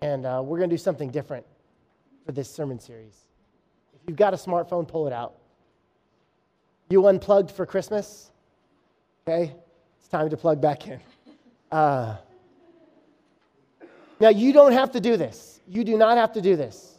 And 0.02 0.26
uh, 0.26 0.42
we're 0.44 0.58
going 0.58 0.68
to 0.68 0.74
do 0.74 0.78
something 0.78 1.10
different 1.10 1.46
for 2.26 2.32
this 2.32 2.50
sermon 2.50 2.78
series. 2.78 3.16
If 4.02 4.08
you've 4.08 4.16
got 4.16 4.34
a 4.34 4.36
smartphone, 4.36 4.86
pull 4.86 5.06
it 5.06 5.12
out. 5.12 5.34
You 6.88 7.06
unplugged 7.06 7.50
for 7.50 7.66
Christmas? 7.66 8.30
Okay, 9.26 9.54
it's 9.98 10.08
time 10.08 10.30
to 10.30 10.36
plug 10.36 10.60
back 10.60 10.88
in. 10.88 11.00
Uh, 11.70 12.16
now, 14.18 14.28
you 14.28 14.52
don't 14.52 14.72
have 14.72 14.90
to 14.92 15.00
do 15.00 15.16
this. 15.16 15.60
You 15.66 15.84
do 15.84 15.96
not 15.96 16.16
have 16.18 16.32
to 16.32 16.40
do 16.40 16.56
this. 16.56 16.98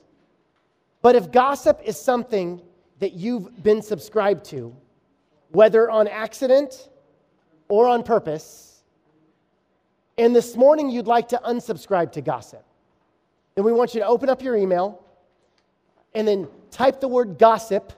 But 1.02 1.16
if 1.16 1.32
gossip 1.32 1.82
is 1.84 2.00
something 2.00 2.62
that 3.00 3.14
you've 3.14 3.64
been 3.64 3.82
subscribed 3.82 4.46
to, 4.46 4.76
whether 5.52 5.90
on 5.90 6.08
accident 6.08 6.90
or 7.68 7.88
on 7.88 8.04
purpose. 8.04 8.84
And 10.18 10.36
this 10.36 10.56
morning 10.56 10.90
you'd 10.90 11.08
like 11.08 11.30
to 11.30 11.42
unsubscribe 11.46 12.12
to 12.14 12.22
gossip. 12.22 12.64
Then 13.56 13.66
we 13.66 13.72
want 13.72 13.94
you 13.94 14.02
to 14.02 14.06
open 14.06 14.30
up 14.30 14.42
your 14.42 14.56
email 14.56 15.01
and 16.14 16.28
then 16.28 16.48
type 16.70 17.00
the 17.00 17.08
word 17.08 17.38
gossip 17.38 17.94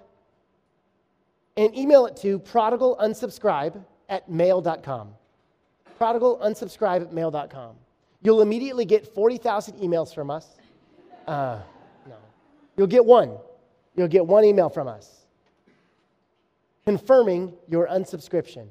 and 1.57 1.75
email 1.77 2.05
it 2.05 2.17
to 2.17 2.39
prodigalonunsubscribe 2.39 3.83
at 4.09 4.29
mail.com. 4.29 5.09
Prodigalonunsubscribe 5.99 7.01
at 7.01 7.13
mail.com. 7.13 7.75
You'll 8.21 8.41
immediately 8.41 8.85
get 8.85 9.13
40,000 9.13 9.75
emails 9.79 10.13
from 10.13 10.31
us. 10.31 10.47
Uh, 11.27 11.59
no. 12.07 12.15
You'll 12.77 12.87
get 12.87 13.05
one 13.05 13.37
you'll 13.95 14.07
get 14.07 14.25
one 14.25 14.43
email 14.43 14.69
from 14.69 14.87
us 14.87 15.23
confirming 16.85 17.53
your 17.69 17.87
unsubscription. 17.87 18.67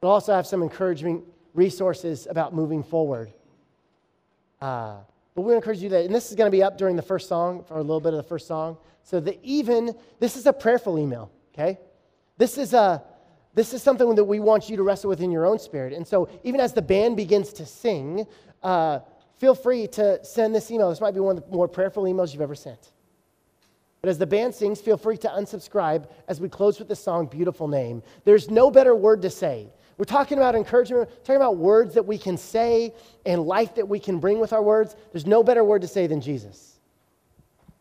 We'll 0.00 0.12
also 0.12 0.32
have 0.32 0.46
some 0.46 0.62
encouraging 0.62 1.24
resources 1.54 2.28
about 2.30 2.54
moving 2.54 2.84
forward. 2.84 3.32
Uh, 4.60 4.98
but 5.36 5.42
we 5.42 5.54
encourage 5.54 5.82
you 5.82 5.90
that, 5.90 6.06
and 6.06 6.14
this 6.14 6.30
is 6.30 6.34
going 6.34 6.50
to 6.50 6.56
be 6.56 6.62
up 6.62 6.78
during 6.78 6.96
the 6.96 7.02
first 7.02 7.28
song, 7.28 7.62
for 7.68 7.74
a 7.76 7.82
little 7.82 8.00
bit 8.00 8.14
of 8.14 8.16
the 8.16 8.28
first 8.28 8.48
song. 8.48 8.78
So 9.04 9.20
that 9.20 9.38
even, 9.42 9.94
this 10.18 10.34
is 10.34 10.46
a 10.46 10.52
prayerful 10.52 10.98
email, 10.98 11.30
okay? 11.54 11.78
This 12.38 12.56
is 12.56 12.72
a, 12.72 13.04
this 13.54 13.74
is 13.74 13.82
something 13.82 14.14
that 14.14 14.24
we 14.24 14.40
want 14.40 14.70
you 14.70 14.78
to 14.78 14.82
wrestle 14.82 15.10
with 15.10 15.20
in 15.20 15.30
your 15.30 15.44
own 15.44 15.58
spirit. 15.58 15.92
And 15.92 16.08
so 16.08 16.30
even 16.42 16.58
as 16.58 16.72
the 16.72 16.80
band 16.80 17.18
begins 17.18 17.52
to 17.52 17.66
sing, 17.66 18.26
uh, 18.62 19.00
feel 19.36 19.54
free 19.54 19.86
to 19.88 20.24
send 20.24 20.54
this 20.54 20.70
email. 20.70 20.88
This 20.88 21.02
might 21.02 21.14
be 21.14 21.20
one 21.20 21.36
of 21.36 21.44
the 21.44 21.54
more 21.54 21.68
prayerful 21.68 22.04
emails 22.04 22.32
you've 22.32 22.40
ever 22.40 22.54
sent. 22.54 22.92
But 24.00 24.08
as 24.08 24.18
the 24.18 24.26
band 24.26 24.54
sings, 24.54 24.80
feel 24.80 24.96
free 24.96 25.18
to 25.18 25.28
unsubscribe 25.28 26.08
as 26.28 26.40
we 26.40 26.48
close 26.48 26.78
with 26.78 26.88
the 26.88 26.96
song 26.96 27.26
Beautiful 27.26 27.68
Name. 27.68 28.02
There's 28.24 28.50
no 28.50 28.70
better 28.70 28.96
word 28.96 29.20
to 29.22 29.30
say. 29.30 29.68
We're 29.98 30.04
talking 30.04 30.38
about 30.38 30.54
encouragement, 30.54 31.08
we're 31.08 31.16
talking 31.16 31.36
about 31.36 31.56
words 31.56 31.94
that 31.94 32.04
we 32.04 32.18
can 32.18 32.36
say 32.36 32.92
and 33.24 33.42
life 33.42 33.74
that 33.76 33.88
we 33.88 33.98
can 33.98 34.18
bring 34.18 34.38
with 34.38 34.52
our 34.52 34.62
words. 34.62 34.94
There's 35.12 35.26
no 35.26 35.42
better 35.42 35.64
word 35.64 35.82
to 35.82 35.88
say 35.88 36.06
than 36.06 36.20
Jesus. 36.20 36.74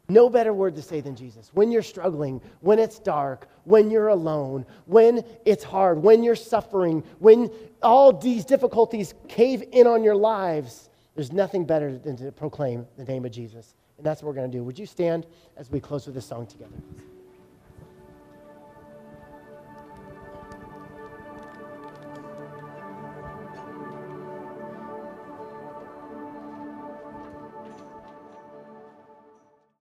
No 0.08 0.30
better 0.30 0.54
word 0.54 0.76
to 0.76 0.82
say 0.82 1.02
than 1.02 1.16
Jesus. 1.16 1.50
When 1.54 1.72
you're 1.72 1.82
struggling, 1.82 2.40
when 2.62 2.78
it's 2.78 3.00
dark, 3.00 3.50
when 3.64 3.90
you're 3.90 4.10
alone, 4.10 4.66
when 4.86 5.26
it's 5.46 5.64
hard, 5.64 6.02
when 6.02 6.24
you're 6.24 6.36
suffering, 6.36 7.04
when 7.20 7.50
all 7.82 8.14
these 8.14 8.46
difficulties 8.46 9.16
cave 9.28 9.64
in 9.72 9.88
on 9.88 10.04
your 10.04 10.16
lives, 10.16 10.90
there's 11.16 11.34
nothing 11.34 11.66
better 11.66 11.98
than 11.98 12.16
to 12.18 12.32
proclaim 12.32 12.86
the 12.98 13.04
name 13.04 13.26
of 13.26 13.32
Jesus. 13.32 13.74
And 13.98 14.06
that's 14.06 14.22
what 14.22 14.28
we're 14.28 14.36
going 14.36 14.52
to 14.52 14.58
do. 14.58 14.64
Would 14.64 14.78
you 14.78 14.86
stand 14.86 15.26
as 15.58 15.72
we 15.72 15.80
close 15.80 16.06
with 16.06 16.14
this 16.14 16.26
song 16.26 16.46
together? 16.46 16.76